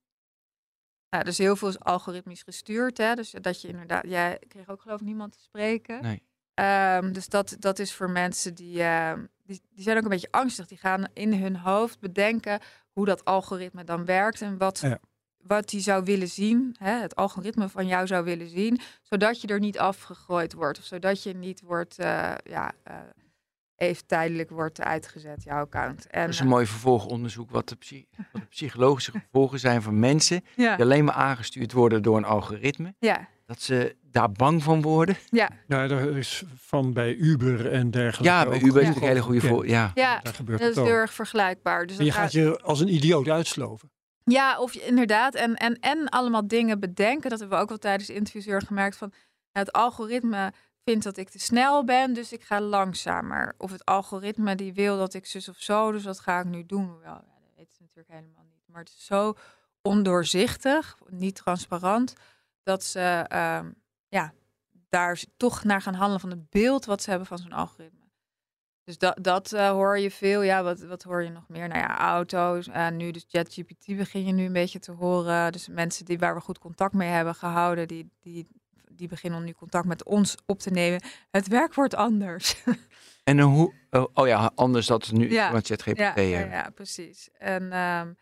[1.10, 2.98] Nou, dus heel veel is algoritmisch gestuurd.
[2.98, 3.14] Hè?
[3.14, 6.02] Dus dat je inderdaad, jij kreeg ook geloof ik niemand te spreken.
[6.02, 6.22] Nee.
[6.54, 10.30] Ehm, dus dat, dat is voor mensen die, ehm, die, die zijn ook een beetje
[10.30, 10.66] angstig.
[10.66, 12.60] Die gaan in hun hoofd bedenken
[12.92, 14.98] hoe dat algoritme dan werkt en wat, Ja.
[15.42, 16.76] Wat die zou willen zien.
[16.78, 17.00] Hè?
[17.00, 21.22] Het algoritme van jou zou willen zien, zodat je er niet afgegooid wordt of zodat
[21.22, 22.96] je niet wordt, eh, ja, eh,
[23.76, 26.06] even tijdelijk wordt uitgezet, jouw account.
[26.06, 27.76] En, Dat is een mooi vervolgonderzoek wat de,
[28.32, 32.24] wat de psychologische gevolgen zijn van mensen ja, die alleen maar aangestuurd worden door een
[32.24, 32.94] algoritme.
[32.98, 35.16] ja, Dat ze daar bang van worden.
[35.30, 38.34] ja, Ja, daar is van bij Uber en dergelijke.
[38.34, 39.68] Ja, bij Uber is natuurlijk een hele goede voor.
[39.68, 39.90] Ja.
[39.94, 40.20] ja.
[40.22, 41.86] Daar gebeurt Dat is het heel erg vergelijkbaar.
[41.86, 43.90] Dus En je gaat je als een idioot uitsloven.
[44.24, 45.34] Ja, of inderdaad.
[45.34, 47.30] En, en, en allemaal dingen bedenken.
[47.30, 48.96] Dat hebben we ook wel tijdens de interviews gemerkt.
[48.96, 49.12] Van,
[49.52, 50.52] het algoritme
[50.84, 53.54] vindt dat ik te snel ben, dus ik ga langzamer.
[53.58, 56.66] Of het algoritme die wil dat ik zus of zo, dus dat ga ik nu
[56.66, 56.98] doen.
[56.98, 58.62] Wel, ja, dat weten ze natuurlijk helemaal niet.
[58.66, 59.34] Maar het is zo
[59.82, 62.14] ondoorzichtig, niet transparant,
[62.62, 63.70] dat ze ehm,
[64.08, 64.32] ja,
[64.88, 68.01] daar toch naar gaan handelen van het beeld wat ze hebben van zo'n algoritme.
[68.84, 70.42] Dus dat, dat eh, hoor je veel.
[70.42, 71.68] Ja, wat, wat hoor je nog meer?
[71.68, 72.68] Nou ja, auto's.
[72.68, 75.52] En nu dus ChatGPT begin je nu een beetje te horen.
[75.52, 78.46] Dus mensen die, waar we goed contact mee hebben gehouden, die, die,
[78.90, 81.02] die beginnen nu contact met ons op te nemen.
[81.30, 82.54] Het werk wordt anders.
[83.24, 85.50] En dan hoe, oh, oh ja, anders dat nu Ja.
[85.50, 87.28] met ChatGPT ja, ja, precies.
[87.38, 88.12] En ehm,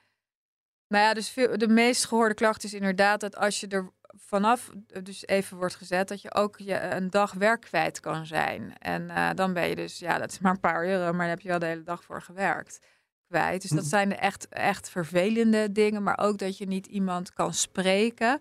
[0.89, 4.71] nou ja, dus veel, de meest gehoorde klacht is inderdaad dat als je er vanaf
[5.03, 8.79] dus even wordt gezet, dat je ook je een dag werk kwijt kan zijn.
[8.79, 11.29] En eh, dan ben je dus, ja, dat is maar een paar euro, maar daar
[11.29, 12.81] heb je wel de hele dag voor gewerkt.
[13.27, 13.61] Kwijt.
[13.63, 13.89] Dus dat Mhm.
[13.89, 18.39] zijn de echt, echt vervelende dingen, maar ook dat je niet iemand kan spreken.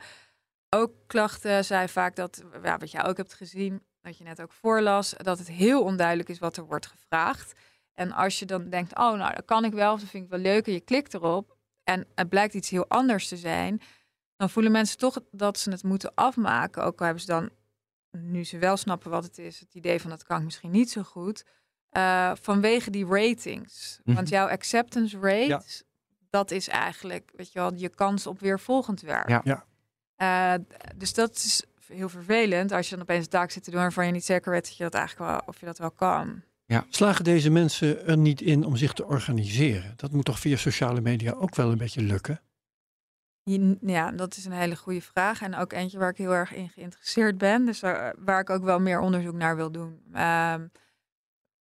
[0.70, 4.52] Ook klachten zijn vaak dat, ja, wat jij ook hebt gezien, wat je net ook
[4.54, 7.54] voorlas, dat het heel onduidelijk is wat er wordt gevraagd.
[7.94, 10.30] En als je dan denkt, oh nou, dat kan ik wel, of dat vind ik
[10.30, 13.82] wel leuk, en je klikt erop en het blijkt iets heel anders te zijn,
[14.40, 16.84] dan voelen mensen toch dat ze het moeten afmaken.
[16.84, 17.50] Ook al hebben ze dan,
[18.12, 20.92] nu ze wel snappen wat het is, het idee van dat kan ik misschien niet
[20.92, 21.46] zo goed,
[21.90, 24.00] eh, vanwege die ratings.
[24.04, 24.16] Mhm.
[24.16, 25.62] Want jouw acceptance rate, Ja.
[26.30, 29.30] dat is eigenlijk, weet je wel, je kans op weer volgend werk.
[29.30, 29.42] Ja.
[29.44, 29.66] Ja.
[30.16, 30.64] Eh,
[30.96, 34.06] dus dat is heel vervelend als je dan opeens een taak zit te doen waarvan
[34.06, 36.42] je niet zeker weet dat je dat eigenlijk wel, of je dat wel kan.
[36.90, 39.94] Slagen deze mensen er niet in om zich te organiseren?
[39.96, 42.42] Dat moet toch via sociale media ook wel een beetje lukken?
[43.82, 45.42] Ja, dat is een hele goede vraag.
[45.42, 47.66] En ook eentje waar ik heel erg in geïnteresseerd ben.
[47.66, 50.02] Dus waar, waar ik ook wel meer onderzoek naar wil doen.
[50.14, 50.68] Ehm,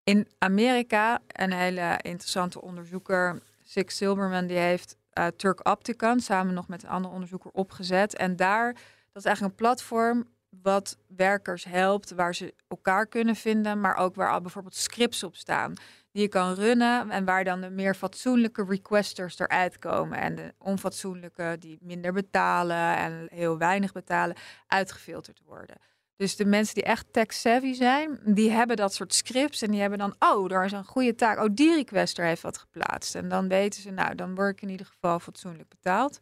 [0.05, 6.69] in Amerika, een hele interessante onderzoeker, Six Silberman, die heeft eh, Turk Opticon samen nog
[6.69, 8.17] met een andere onderzoeker opgezet.
[8.17, 8.73] En daar,
[9.13, 10.29] dat is eigenlijk een platform
[10.63, 15.37] wat werkers helpt, waar ze elkaar kunnen vinden, maar ook waar al bijvoorbeeld scripts op
[15.37, 15.75] staan
[16.19, 20.55] die je kan runnen en waar dan de meer fatsoenlijke requesters eruit komen en de
[20.59, 25.77] onfatsoenlijke die minder betalen en heel weinig betalen uitgefilterd worden.
[26.17, 29.99] Dus de mensen die echt tech-savvy zijn, die hebben dat soort scripts en die hebben
[29.99, 31.39] dan, oh, daar is een goede taak.
[31.39, 33.15] Oh, die requester heeft wat geplaatst.
[33.15, 36.19] En dan weten ze, nou, dan word ik in ieder geval fatsoenlijk betaald.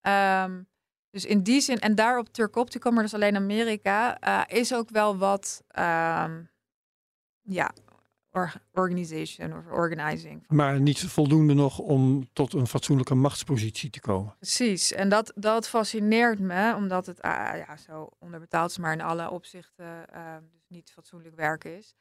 [0.00, 0.62] Ehm,
[1.10, 4.58] dus in die zin, en daar op Turk Opticom, maar dat is alleen Amerika, eh,
[4.58, 6.42] is ook wel wat, ehm,
[7.42, 7.70] ja,
[8.36, 10.44] or- organization of organizing.
[10.48, 14.34] Maar niet voldoende nog om tot een fatsoenlijke machtspositie te komen.
[14.38, 19.00] Precies, en dat, dat fascineert me, omdat het ah, ja, zo onderbetaald is, maar in
[19.00, 21.94] alle opzichten eh, dus niet fatsoenlijk werk is.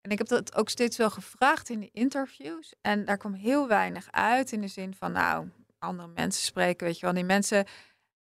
[0.00, 2.74] En ik heb dat ook steeds wel gevraagd in de interviews.
[2.80, 6.98] En daar kwam heel weinig uit in de zin van, nou, andere mensen spreken, weet
[6.98, 7.14] je wel.
[7.14, 7.66] Die mensen,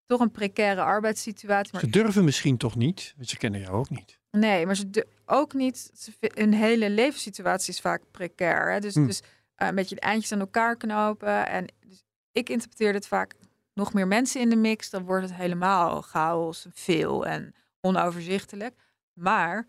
[0.05, 1.73] toch een precaire arbeidssituatie.
[1.73, 4.19] Maar Ze durven misschien toch niet, want ze kennen jou ook niet.
[4.31, 5.91] Nee, maar ze de, ook niet.
[6.19, 8.71] Hun hele levenssituatie is vaak precair.
[8.71, 8.79] Hè?
[8.79, 9.05] Dus, Hm.
[9.05, 9.21] dus
[9.55, 11.47] eh, een beetje de eindjes aan elkaar knopen.
[11.47, 13.33] En dus ik interpreteer het vaak
[13.73, 14.89] nog meer mensen in de mix.
[14.89, 18.75] Dan wordt het helemaal chaos, veel en onoverzichtelijk.
[19.13, 19.65] Maar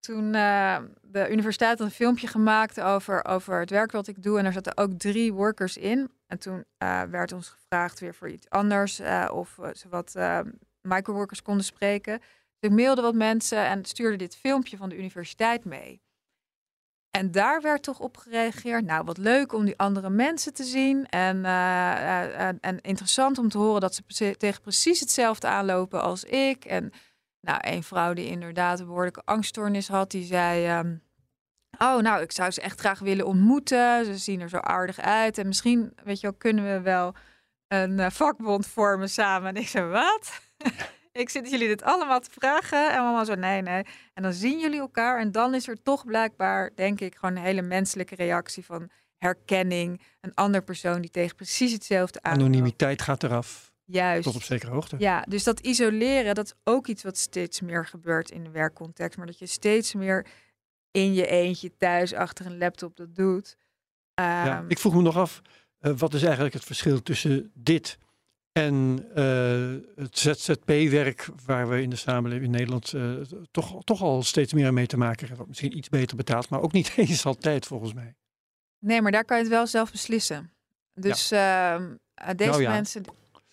[0.00, 4.38] toen eh, de universiteit had een filmpje gemaakt over, over het werk wat ik doe.
[4.38, 6.10] En er zaten ook drie workers in.
[6.26, 9.00] En toen eh, werd ons gevraagd weer voor iets anders.
[9.30, 10.14] of ze wat
[10.82, 12.20] microworkers konden spreken.
[12.60, 16.02] Ik mailde wat mensen en stuurde dit filmpje van de universiteit mee.
[17.10, 18.84] En daar werd toch op gereageerd.
[18.84, 21.06] Nou, wat leuk om die andere mensen te zien.
[21.06, 26.64] En, eh, eh, interessant om te horen dat ze tegen precies hetzelfde aanlopen als ik.
[26.64, 26.92] En
[27.40, 30.66] nou, een vrouw die inderdaad een behoorlijke angststoornis had, die zei...
[30.66, 30.96] ehm,
[31.78, 34.04] oh, nou, ik zou ze echt graag willen ontmoeten.
[34.04, 35.38] Ze zien er zo aardig uit.
[35.38, 37.14] En misschien, weet je wel, kunnen we wel
[37.68, 39.48] een eh, vakbond vormen samen.
[39.48, 40.40] En ik zei, wat?
[41.18, 42.92] ik zit jullie dit allemaal te vragen.
[42.92, 43.82] En allemaal zo, nee, nee.
[44.14, 45.20] En dan zien jullie elkaar.
[45.20, 50.00] En dan is er toch blijkbaar, denk ik, gewoon een hele menselijke reactie van herkenning.
[50.20, 52.32] Een ander persoon die tegen precies hetzelfde aan.
[52.32, 54.22] Anonimiteit gaat eraf, Juist.
[54.22, 54.96] tot op zekere hoogte.
[54.98, 59.18] Ja, dus dat isoleren, dat is ook iets wat steeds meer gebeurt in de werkcontext.
[59.18, 60.26] Maar dat je steeds meer
[60.90, 63.56] in je eentje thuis achter een laptop dat doet.
[64.14, 65.42] Ja, Ehm, ik vroeg me nog af,
[65.78, 67.98] eh, wat is eigenlijk het verschil tussen dit
[68.58, 74.22] En uh, het ZZP-werk, waar we in de samenleving in Nederland uh, toch, toch al
[74.22, 75.48] steeds meer mee te maken hebben.
[75.48, 78.14] Misschien iets beter betaald, maar ook niet eens altijd volgens mij.
[78.78, 80.52] Nee, maar daar kan je het wel zelf beslissen.
[80.94, 81.78] Dus ja.
[81.78, 81.86] uh,
[82.36, 82.70] deze nou ja.
[82.70, 83.04] mensen.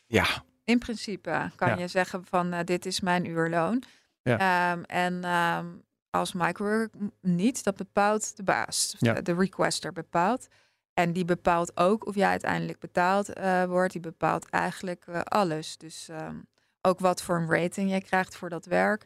[0.08, 0.26] Ja.
[0.64, 1.78] In principe kan ja.
[1.78, 3.84] je zeggen van uh, dit is mijn uurloon.
[4.22, 4.72] Ja.
[4.72, 8.96] Um, en um, als microwork niet, dat bepaalt de baas.
[9.00, 9.14] Ja.
[9.14, 10.48] De requester bepaalt.
[10.96, 13.92] En die bepaalt ook of jij uiteindelijk betaald uh, wordt.
[13.92, 15.78] Die bepaalt eigenlijk uh, alles.
[15.78, 16.48] Dus um,
[16.82, 19.06] ook wat voor een rating je krijgt voor dat werk.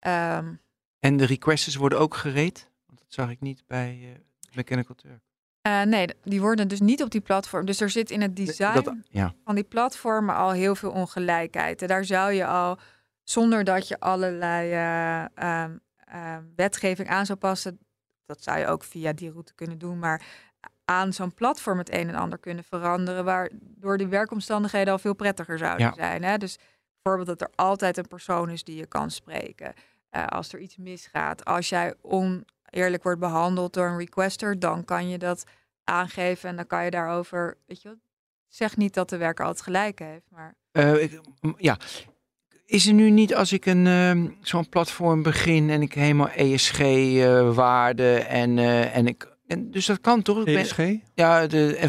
[0.00, 0.60] Um,
[0.98, 2.70] en de requesters worden ook gereed?
[2.86, 4.08] Want dat zag ik niet bij uh,
[4.54, 5.20] Mechanical Turk.
[5.62, 7.66] Uh, nee, die worden dus niet op die platform.
[7.66, 9.34] Dus er zit in het design dat, ja.
[9.44, 11.82] van die platformen al heel veel ongelijkheid.
[11.82, 12.78] En daar zou je al,
[13.22, 15.64] zonder dat je allerlei uh,
[16.14, 17.78] uh, wetgeving aan zou passen,
[18.26, 20.26] dat zou je ook via die route kunnen doen, maar
[20.88, 25.58] aan zo'n platform het een en ander kunnen veranderen, waardoor die werkomstandigheden al veel prettiger
[25.58, 25.92] zouden ja.
[25.94, 26.22] zijn.
[26.24, 26.38] Hè?
[26.38, 26.58] Dus
[27.02, 29.74] bijvoorbeeld dat er altijd een persoon is die je kan spreken.
[30.10, 35.08] Uh, als er iets misgaat, als jij oneerlijk wordt behandeld door een requester, dan kan
[35.08, 35.44] je dat
[35.84, 37.96] aangeven en dan kan je daarover, weet je,
[38.48, 40.54] zeg niet dat de werker altijd gelijk heeft, maar.
[40.72, 41.20] Uh, ik,
[41.56, 41.78] ja,
[42.66, 48.20] is er nu niet als ik een uh, zo'n platform begin en ik helemaal ESG-waarden
[48.20, 48.58] uh, en,
[48.92, 49.36] en ik.
[49.48, 50.44] En dus dat kan toch?
[50.44, 50.78] ESG?
[51.14, 51.88] Ja, de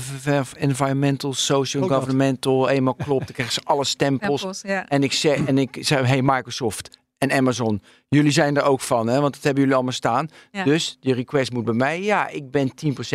[0.58, 2.70] Environmental, Social, Ook Governmental, dat.
[2.70, 3.26] eenmaal klopt.
[3.26, 4.40] Dan krijgen ze alle stempels.
[4.40, 4.88] stempels ja.
[4.88, 9.08] En ik zeg, en ik zeg, hey Microsoft en Amazon, jullie zijn er ook van,
[9.08, 9.22] hè?
[9.22, 10.30] Want dat hebben jullie allemaal staan.
[10.52, 10.64] Ja.
[10.64, 12.04] Dus die request moet bij mij.
[12.04, 12.72] Ja, ik ben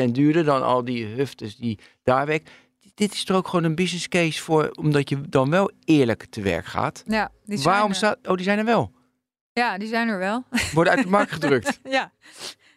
[0.06, 2.52] 10% duurder dan al die huftes die daar werken
[2.94, 6.42] dit is toch ook gewoon een business case voor, omdat je dan wel eerlijk te
[6.42, 7.02] werk gaat.
[7.06, 7.96] Ja, die zijn Waarom er.
[7.96, 8.92] staat, oh, die zijn er wel.
[9.52, 10.44] Ja, die zijn er wel.
[10.72, 11.80] Worden uit de markt gedrukt.
[11.88, 12.12] ja.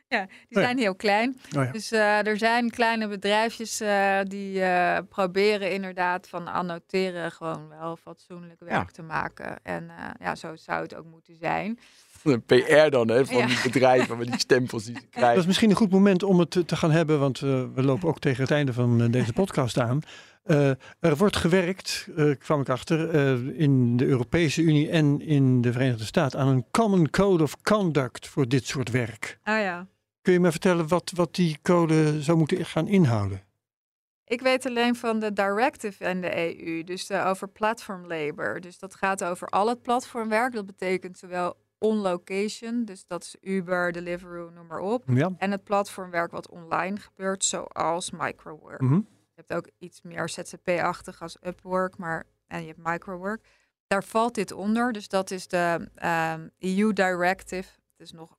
[0.09, 1.37] Ja, die zijn heel klein.
[1.55, 1.71] Oh ja.
[1.71, 7.95] Dus uh, er zijn kleine bedrijfjes uh, die uh, proberen inderdaad van annoteren gewoon wel
[7.95, 8.85] fatsoenlijk werk ja.
[8.85, 9.55] te maken.
[9.63, 11.79] En ja, zo zou het ook moeten zijn.
[12.23, 13.45] Een PR dan, hè, van ja.
[13.45, 15.29] die bedrijven met die stempels die ze krijgen.
[15.29, 18.19] Dat is misschien een goed moment om het te gaan hebben, want we lopen ook
[18.19, 20.01] tegen het einde van deze podcast aan.
[20.47, 25.61] Uh, er wordt gewerkt, uh, kwam ik achter, uh, in de Europese Unie en in
[25.61, 29.39] de Verenigde Staten aan een Common Code of Conduct voor dit soort werk.
[29.43, 29.87] Ah ja.
[30.27, 33.43] Kun je me vertellen wat, wat die code zou moeten gaan inhouden?
[34.23, 38.59] Ik weet alleen van de directive en de EU, dus de, over platform labor.
[38.61, 40.53] Dus dat gaat over al het platformwerk.
[40.53, 45.03] Dat betekent zowel on-location, dus dat is Uber, Deliveroo, noem maar op.
[45.07, 45.31] Ja.
[45.37, 48.81] En het platformwerk wat online gebeurt, zoals microwork.
[48.81, 49.07] Mm -hmm.
[49.09, 53.43] Je hebt ook iets meer ZZP-achtig als Upwork, maar en je hebt microwork.
[53.87, 55.89] Daar valt dit onder, dus dat is de
[56.35, 57.69] um, EU directive.
[57.97, 58.37] Het is nog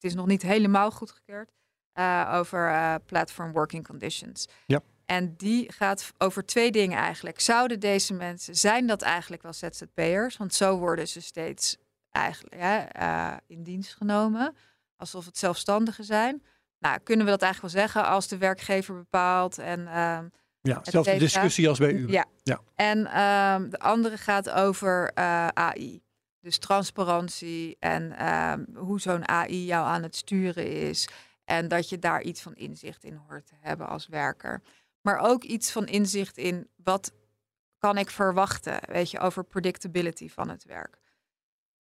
[0.00, 1.50] het is nog niet helemaal goedgekeurd,
[1.94, 4.48] uh, over uh, platform working conditions.
[4.66, 4.80] Ja.
[5.06, 7.40] En die gaat over twee dingen eigenlijk.
[7.40, 10.36] Zouden deze mensen, zijn dat eigenlijk wel ZZP'ers?
[10.36, 11.76] Want zo worden ze steeds
[12.10, 12.54] eigenlijk
[12.96, 14.56] uh, in dienst genomen,
[14.96, 16.42] alsof het zelfstandigen zijn.
[16.78, 19.86] Nou, kunnen we dat eigenlijk wel zeggen als de werkgever bepaalt en...
[19.86, 20.26] Ehm,
[20.62, 22.10] ja, zelfde discussie als bij u.
[22.10, 22.24] Ja.
[22.42, 22.60] ja.
[22.74, 25.14] En um, de andere gaat over
[25.54, 26.02] AI.
[26.40, 31.08] Dus transparantie en ehm, hoe zo'n AI jou aan het sturen is.
[31.44, 34.62] En dat je daar iets van inzicht in hoort te hebben als werker.
[35.00, 37.12] Maar ook iets van inzicht in wat
[37.78, 41.00] kan ik verwachten, weet je, over predictability van het werk.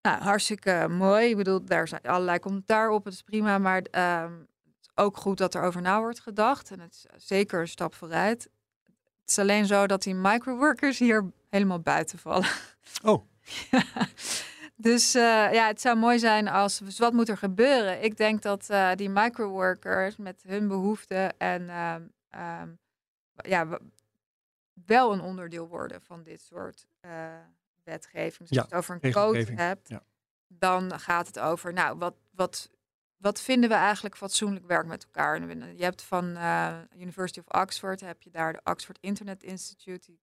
[0.02, 1.30] Nou, hartstikke mooi.
[1.30, 3.06] Ik bedoel, daar zijn allerlei commentaar op.
[3.06, 6.72] Het is prima, maar um, het is ook goed dat er over na wordt gedacht.
[6.72, 8.50] En het is zeker een stap vooruit.
[9.22, 12.50] Het is alleen zo dat die microworkers hier helemaal buiten vallen.
[13.04, 13.26] Oh.
[14.82, 16.78] Dus uh, ja, het zou mooi zijn als.
[16.78, 18.04] Dus wat moet er gebeuren?
[18.04, 21.96] Ik denk dat uh, die microworkers met hun behoeften en uh,
[22.62, 22.80] um,
[23.36, 23.80] ja,
[24.86, 27.12] wel een onderdeel worden van dit soort uh,
[27.84, 28.50] wetgeving.
[28.50, 30.04] Dus ja, als je het over een code hebt, ja.
[30.48, 32.70] dan gaat het over, nou, wat, wat,
[33.18, 35.48] wat vinden we eigenlijk fatsoenlijk werk met elkaar?
[35.58, 36.38] Je hebt van
[36.98, 40.18] University of Oxford, heb je daar de Oxford Internet Institute.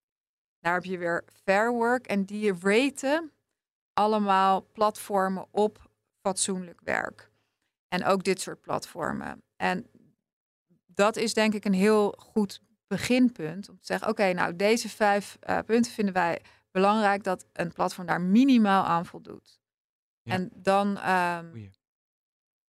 [0.60, 3.30] Daar heb je weer Fair Work en die raten
[3.96, 5.90] allemaal platformen op
[6.20, 7.30] fatsoenlijk werk.
[7.88, 9.42] En ook dit soort platformen.
[9.56, 9.86] En
[10.86, 15.38] dat is denk ik een heel goed beginpunt om te zeggen: oké, nou deze vijf
[15.48, 19.60] uh, punten vinden wij belangrijk dat een platform daar minimaal aan voldoet.
[20.22, 20.32] Ja.
[20.32, 20.88] En dan.
[20.88, 21.70] Um, goeie.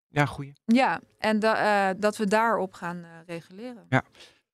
[0.08, 0.54] Ja, goeie.
[0.66, 3.86] Ja, en da, uh, dat we daarop gaan uh, reguleren.
[3.90, 4.04] Ja.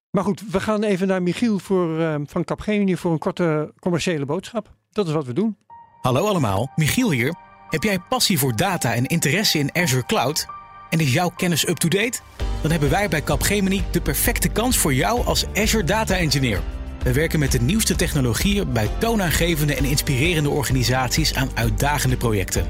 [0.10, 4.76] Maar goed, we gaan even naar Michiel voor, van Capgemini voor een korte commerciële boodschap.
[4.90, 5.58] Dat is wat we doen.
[6.02, 7.34] Hallo allemaal, Michiel hier.
[7.70, 10.46] Heb jij passie voor data en interesse in Azure Cloud?
[10.90, 12.20] En is jouw kennis up-to-date?
[12.62, 16.60] Dan hebben wij bij Capgemini de perfecte kans voor jou als Azure Data Engineer.
[17.04, 22.68] We werken met de nieuwste technologieën bij toonaangevende en inspirerende organisaties aan uitdagende projecten.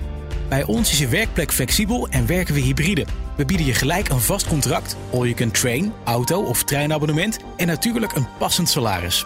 [0.50, 3.06] Bij ons is je werkplek flexibel en werken we hybride.
[3.38, 7.68] We bieden je gelijk een vast contract, all you can train, auto of treinabonnement en
[7.68, 9.26] natuurlijk een passend salaris.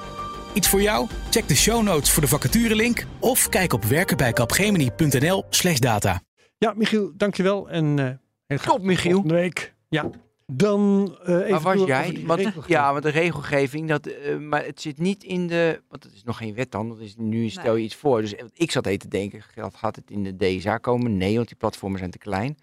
[0.56, 1.08] Iets voor jou?
[1.30, 6.22] Check de show notes voor de vacaturelink of kijk op werkenbijkapgemini.nl slash data.
[6.58, 7.70] Ja, Michiel, dankjewel.
[7.70, 8.06] En uh,
[8.46, 9.12] heel graag Top, Michiel.
[9.12, 9.74] volgende week.
[9.90, 10.10] Ja.
[10.46, 12.24] Dan uh, even Maar was jij?
[12.26, 15.82] Want, ja, want de regelgeving, dat, eh, maar het zit niet in de.
[15.90, 16.90] Want het is nog geen wet dan.
[16.90, 17.84] Dat is, nu stel je Nee.
[17.84, 18.22] iets voor.
[18.22, 21.18] Dus ik zat even te denken: gaat, gaat het in de DSA komen?
[21.18, 22.58] Nee, want die platformen zijn te klein.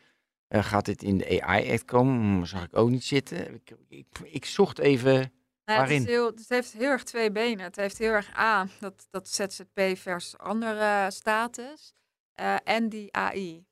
[0.48, 2.38] Eh, gaat dit in de AI-act komen?
[2.38, 3.54] Hm, zag ik ook niet zitten.
[3.54, 5.32] Ik, ik, ik zocht even.
[5.64, 6.02] Nou, het, Waarin?
[6.02, 7.64] is heel, het heeft heel erg twee benen.
[7.64, 11.94] Het heeft heel erg A, dat, dat ZZP versus andere status.
[12.32, 13.66] eh, en die AI.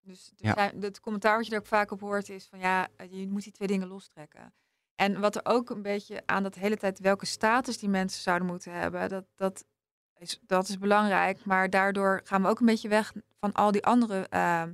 [0.00, 0.52] Dus Ja.
[0.54, 3.28] zijn, het commentaar wat je er ook vaak op hoort is van ja, eh, je
[3.28, 4.54] moet die twee dingen lostrekken.
[4.94, 8.46] En wat er ook een beetje aan dat hele tijd welke status die mensen zouden
[8.46, 9.64] moeten hebben, dat, dat,
[10.18, 11.44] is, dat is belangrijk.
[11.44, 14.72] Maar daardoor gaan we ook een beetje weg van al die andere ehm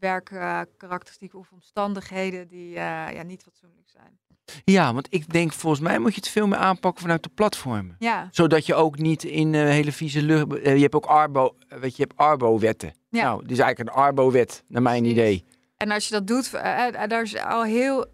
[0.00, 4.18] werkkarakteristieken of omstandigheden die eh, ja, niet fatsoenlijk zijn.
[4.64, 7.96] Ja, want ik denk volgens mij moet je het veel meer aanpakken vanuit de platformen.
[7.98, 10.54] Ja, Zodat je ook niet in eh, hele vieze lucht.
[10.58, 12.94] eh, je hebt ook Arbo, weet je, je hebt Arbo-wetten.
[13.08, 13.22] Ja.
[13.24, 15.18] Nou, dit is eigenlijk een Arbo-wet, naar mijn Precies.
[15.18, 15.44] idee.
[15.76, 18.06] En als je dat doet, daar is al heel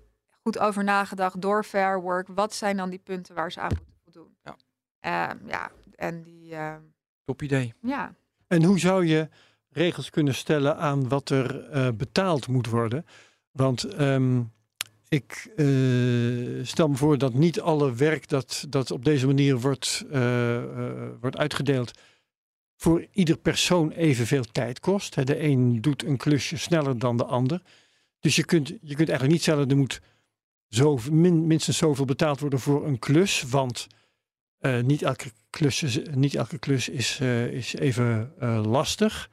[0.43, 2.28] goed over nagedacht door Fair Work.
[2.34, 4.37] Wat zijn dan die punten waar ze aan moeten voldoen?
[4.43, 4.57] Ja.
[5.01, 6.80] Ehm, ja, en die, ehm,
[7.24, 7.74] Top idee.
[7.80, 8.14] ja.
[8.49, 9.28] En hoe zou je
[9.76, 13.06] regels kunnen stellen aan wat er eh, betaald moet worden?
[13.50, 14.42] Want ehm,
[15.08, 15.66] ik eh,
[16.62, 20.62] stel me voor dat niet alle werk dat, dat op deze manier wordt, eh,
[21.20, 21.92] wordt uitgedeeld
[22.76, 25.26] voor ieder persoon evenveel tijd kost.
[25.26, 27.62] De een doet een klusje sneller dan de ander.
[28.20, 30.00] Dus je kunt, je kunt eigenlijk niet stellen, er moet
[30.68, 33.42] zo, min, minstens zoveel betaald worden voor een klus.
[33.42, 33.86] Want
[34.82, 37.20] niet, elke klus niet elke klus is,
[37.50, 38.34] is even
[38.66, 39.30] lastig.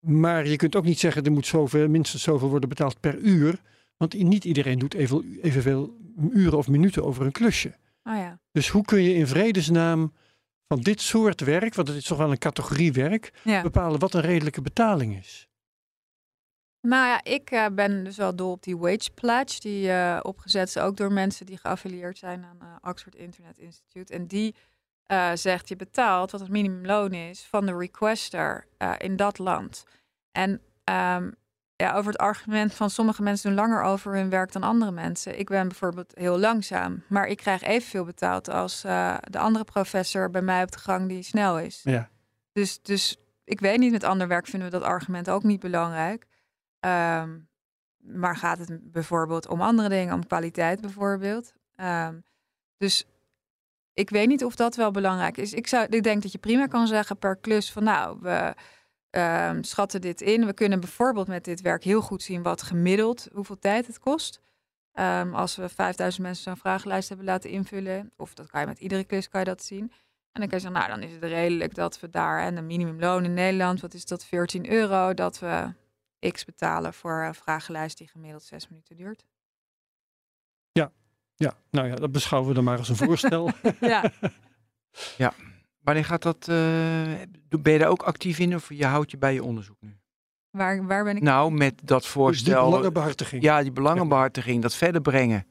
[0.00, 3.60] Maar je kunt ook niet zeggen, er moet zoveel, minstens zoveel worden betaald per uur.
[3.96, 5.96] Want niet iedereen doet even, evenveel
[6.30, 7.76] uren of minuten over een klusje.
[8.04, 8.40] Oh ja.
[8.52, 10.12] Dus hoe kun je in vredesnaam
[10.68, 13.62] van dit soort werk, want het is toch wel een categorie werk, ja.
[13.62, 15.48] bepalen wat een redelijke betaling is?
[16.80, 19.60] Nou ja, ik eh, ben dus wel dol op die wage pledge.
[19.60, 24.12] Die eh, opgezet is ook door mensen die geaffilieerd zijn aan eh, Oxford Internet Institute.
[24.12, 24.54] En die
[25.06, 29.84] eh, zegt je betaalt wat het minimumloon is van de requester eh, in dat land.
[30.32, 31.30] En ehm,
[31.76, 35.38] ja, over het argument van sommige mensen doen langer over hun werk dan andere mensen.
[35.38, 40.30] Ik ben bijvoorbeeld heel langzaam, maar ik krijg evenveel betaald als eh, de andere professor
[40.30, 41.80] bij mij op de gang die snel is.
[41.82, 42.08] Ja.
[42.52, 46.26] Dus, dus ik weet niet, met ander werk vinden we dat argument ook niet belangrijk.
[46.80, 47.38] Ehm,
[47.98, 51.52] maar gaat het bijvoorbeeld om andere dingen, om kwaliteit bijvoorbeeld.
[51.74, 52.14] Ehm,
[52.76, 53.06] dus
[53.96, 55.52] ik weet niet of dat wel belangrijk is.
[55.52, 58.54] Ik, zou, ik denk dat je prima kan zeggen per klus van nou, we
[59.10, 60.46] ehm, schatten dit in.
[60.46, 64.40] We kunnen bijvoorbeeld met dit werk heel goed zien wat gemiddeld, hoeveel tijd het kost.
[64.92, 68.78] Ehm, als we 5000 mensen zo'n vragenlijst hebben laten invullen, of dat kan je met
[68.78, 69.92] iedere klus kan je dat zien.
[70.32, 72.66] En dan kan je zeggen, nou dan is het redelijk dat we daar en een
[72.66, 75.72] minimumloon in Nederland, wat is dat, 14 euro, dat we
[76.30, 79.24] x betalen voor een vragenlijst die gemiddeld zes minuten duurt.
[81.36, 83.50] Ja, nou ja, dat beschouwen we dan maar als een voorstel.
[85.16, 85.32] Ja,
[85.82, 86.48] Wanneer gaat dat?
[86.48, 86.56] eh,
[87.60, 89.96] ben je daar ook actief in of je houdt je bij je onderzoek nu?
[90.50, 91.22] waar, waar ben ik?
[91.22, 92.64] Nou, met dat Dus die voorstel.
[92.64, 93.42] belangenbehartiging.
[93.42, 95.46] ja, die belangenbehartiging, dat verder brengen.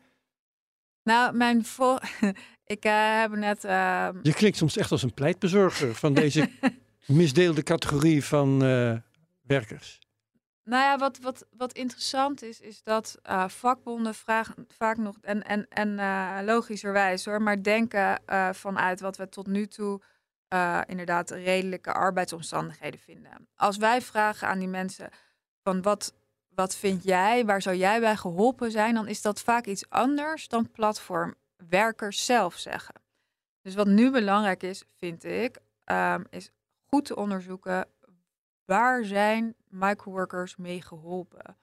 [1.04, 1.98] Nou, mijn vol...
[2.76, 3.64] ik eh, heb net...
[3.64, 6.50] ehm, Je klinkt soms echt als een pleitbezorger van deze
[7.06, 8.94] misdeelde categorie van eh,
[9.42, 10.00] werkers.
[10.66, 15.44] Nou ja, wat, wat, wat interessant is, is dat eh, vakbonden vragen vaak nog, en,
[15.44, 20.02] en, en eh, logischerwijs hoor, maar denken eh, vanuit wat we tot nu toe
[20.86, 23.48] inderdaad redelijke arbeidsomstandigheden vinden.
[23.56, 25.10] Als wij vragen aan die mensen
[25.64, 26.14] van wat,
[26.48, 30.48] wat vind jij, waar zou jij bij geholpen zijn, dan is dat vaak iets anders
[30.48, 32.96] dan platformwerkers zelf zeggen.
[33.62, 36.52] Dus wat nu belangrijk is, vind ik, ehm, is
[36.86, 37.88] goed te onderzoeken
[38.66, 41.58] waar zijn microworkers mee geholpen.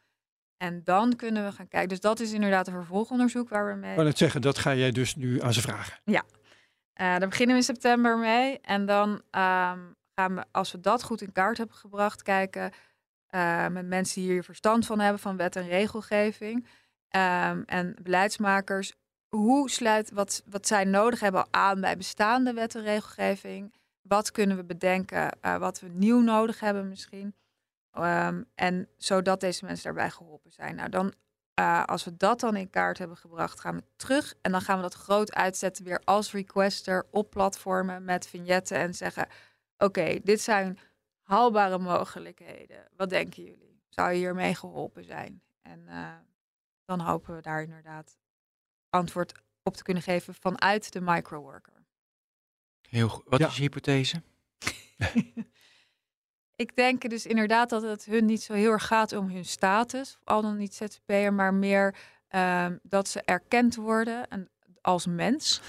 [0.56, 1.88] En dan kunnen we gaan kijken.
[1.88, 3.90] Dus dat is inderdaad een vervolgonderzoek waar we mee.
[3.90, 6.00] Ik wou net zeggen, dat ga jij dus nu aan ze vragen.
[6.92, 8.60] Eh, daar beginnen we in september mee.
[8.60, 9.78] En dan ehm,
[10.14, 12.72] gaan we, als we dat goed in kaart hebben gebracht, kijken
[13.26, 16.66] eh, met mensen die hier verstand van hebben van wet en regelgeving
[17.08, 18.92] ehm, en beleidsmakers.
[19.28, 23.74] Hoe sluit wat, wat zij nodig hebben aan bij bestaande wet en regelgeving?
[24.02, 27.34] Wat kunnen we bedenken eh, wat we nieuw nodig hebben misschien?
[27.92, 30.74] Ehm, en zodat deze mensen daarbij geholpen zijn.
[30.74, 31.14] Nou, dan
[31.54, 34.34] eh, als we dat dan in kaart hebben gebracht, gaan we terug.
[34.40, 38.94] En dan gaan we dat groot uitzetten weer als requester op platformen met vignetten en
[38.94, 39.26] zeggen:
[39.78, 40.78] Oké, dit zijn
[41.22, 42.88] haalbare mogelijkheden.
[42.96, 43.80] Wat denken jullie?
[43.88, 45.42] Zou je hiermee geholpen zijn?
[45.62, 46.08] En uh,
[46.84, 48.18] dan hopen we daar inderdaad
[48.90, 51.81] antwoord op te kunnen geven vanuit de microworker.
[52.92, 53.24] Heel goed.
[53.26, 53.46] Wat Ja.
[53.46, 54.22] is je hypothese?
[56.56, 60.18] Ik denk dus inderdaad dat het hun niet zo heel erg gaat om hun status,
[60.24, 61.94] al dan niet ZZP'er, maar meer
[62.28, 64.48] ehm, dat ze erkend worden en
[64.80, 65.60] als mens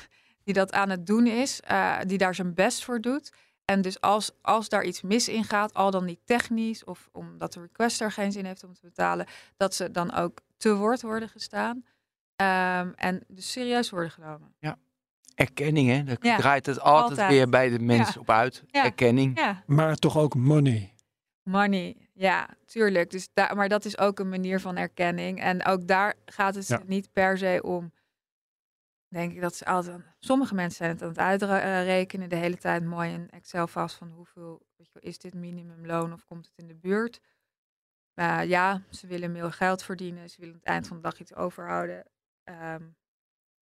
[0.43, 3.31] die dat aan het doen is, eh, die daar zijn best voor doet.
[3.65, 7.53] En dus als, als daar iets mis in gaat, al dan niet technisch of omdat
[7.53, 11.29] de requester geen zin heeft om te betalen, dat ze dan ook te woord worden
[11.29, 11.85] gestaan
[12.35, 14.55] ehm, en dus serieus worden genomen.
[15.35, 16.03] Erkenning, hè?
[16.03, 17.29] Daar Ja, draait het altijd, altijd.
[17.29, 18.19] weer bij de mens Ja.
[18.19, 18.63] op uit.
[18.67, 18.83] Ja.
[18.83, 19.37] Erkenning.
[19.39, 20.93] Ja, Maar toch ook money.
[21.43, 23.09] Money, ja, tuurlijk.
[23.11, 25.39] Dus daar, maar dat is ook een manier van erkenning.
[25.39, 26.81] En ook daar gaat het Ja.
[26.85, 27.91] niet per se om.
[29.07, 30.01] Denk ik dat ze altijd.
[30.19, 31.17] Sommige mensen zijn het aan het
[31.51, 36.13] uitrekenen de hele tijd mooi in Excel vast van hoeveel weet je, is dit minimumloon
[36.13, 37.19] of komt het in de buurt.
[38.13, 40.29] Maar ja, ze willen meer geld verdienen.
[40.29, 42.03] Ze willen aan het eind van de dag iets overhouden.
[42.43, 42.81] Ehm,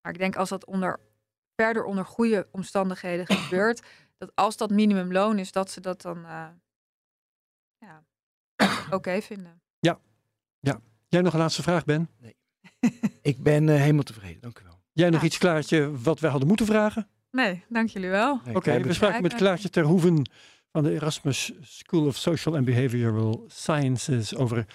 [0.00, 1.00] maar ik denk als dat onder,
[1.56, 3.82] verder onder goede omstandigheden gebeurt,
[4.18, 6.46] dat als dat minimumloon is, dat ze dat dan eh,
[7.78, 8.04] ja,
[8.96, 9.60] oké vinden.
[11.08, 12.08] Jij nog een laatste vraag, Ben?
[13.22, 14.80] Ik ben eh, helemaal tevreden, dank u wel.
[14.92, 15.26] Jij nog Ja.
[15.26, 17.08] iets, Klaartje, wat wij hadden moeten vragen?
[17.30, 18.40] Nee, dank jullie wel.
[18.44, 19.34] Nee, Oké, we spraken met.
[19.34, 20.30] Klaartje Terhoeven
[20.72, 24.66] van de Erasmus School of Social and Behavioral Sciences over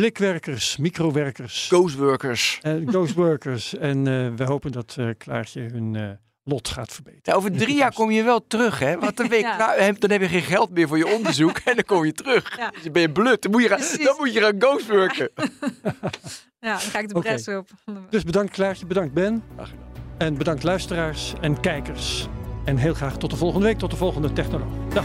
[0.00, 2.58] klikwerkers, microwerkers Ghostworkers.
[2.62, 3.76] en ghostworkers.
[3.90, 6.08] en eh, we hopen dat eh, Klaartje hun eh,
[6.44, 7.22] lot gaat verbeteren.
[7.22, 8.98] Ja, over drie jaar kom je wel terug, hè?
[8.98, 9.56] Want dan, ben je Ja.
[9.56, 12.12] klaar, heb- dan heb je geen geld meer voor je onderzoek en dan kom je
[12.12, 12.56] terug.
[12.56, 12.70] Ja.
[12.70, 13.42] Dus dan ben je blut.
[13.42, 15.30] Dan moet je gaan, dan moet je gaan ghostworken.
[16.60, 17.68] Ja, dan ga ik de bres op.
[18.10, 19.42] Dus bedankt Klaartje, bedankt Ben.
[20.18, 22.26] En bedankt luisteraars en kijkers.
[22.64, 24.68] En heel graag tot de volgende week, tot de volgende technoloog.
[24.94, 25.04] Dag.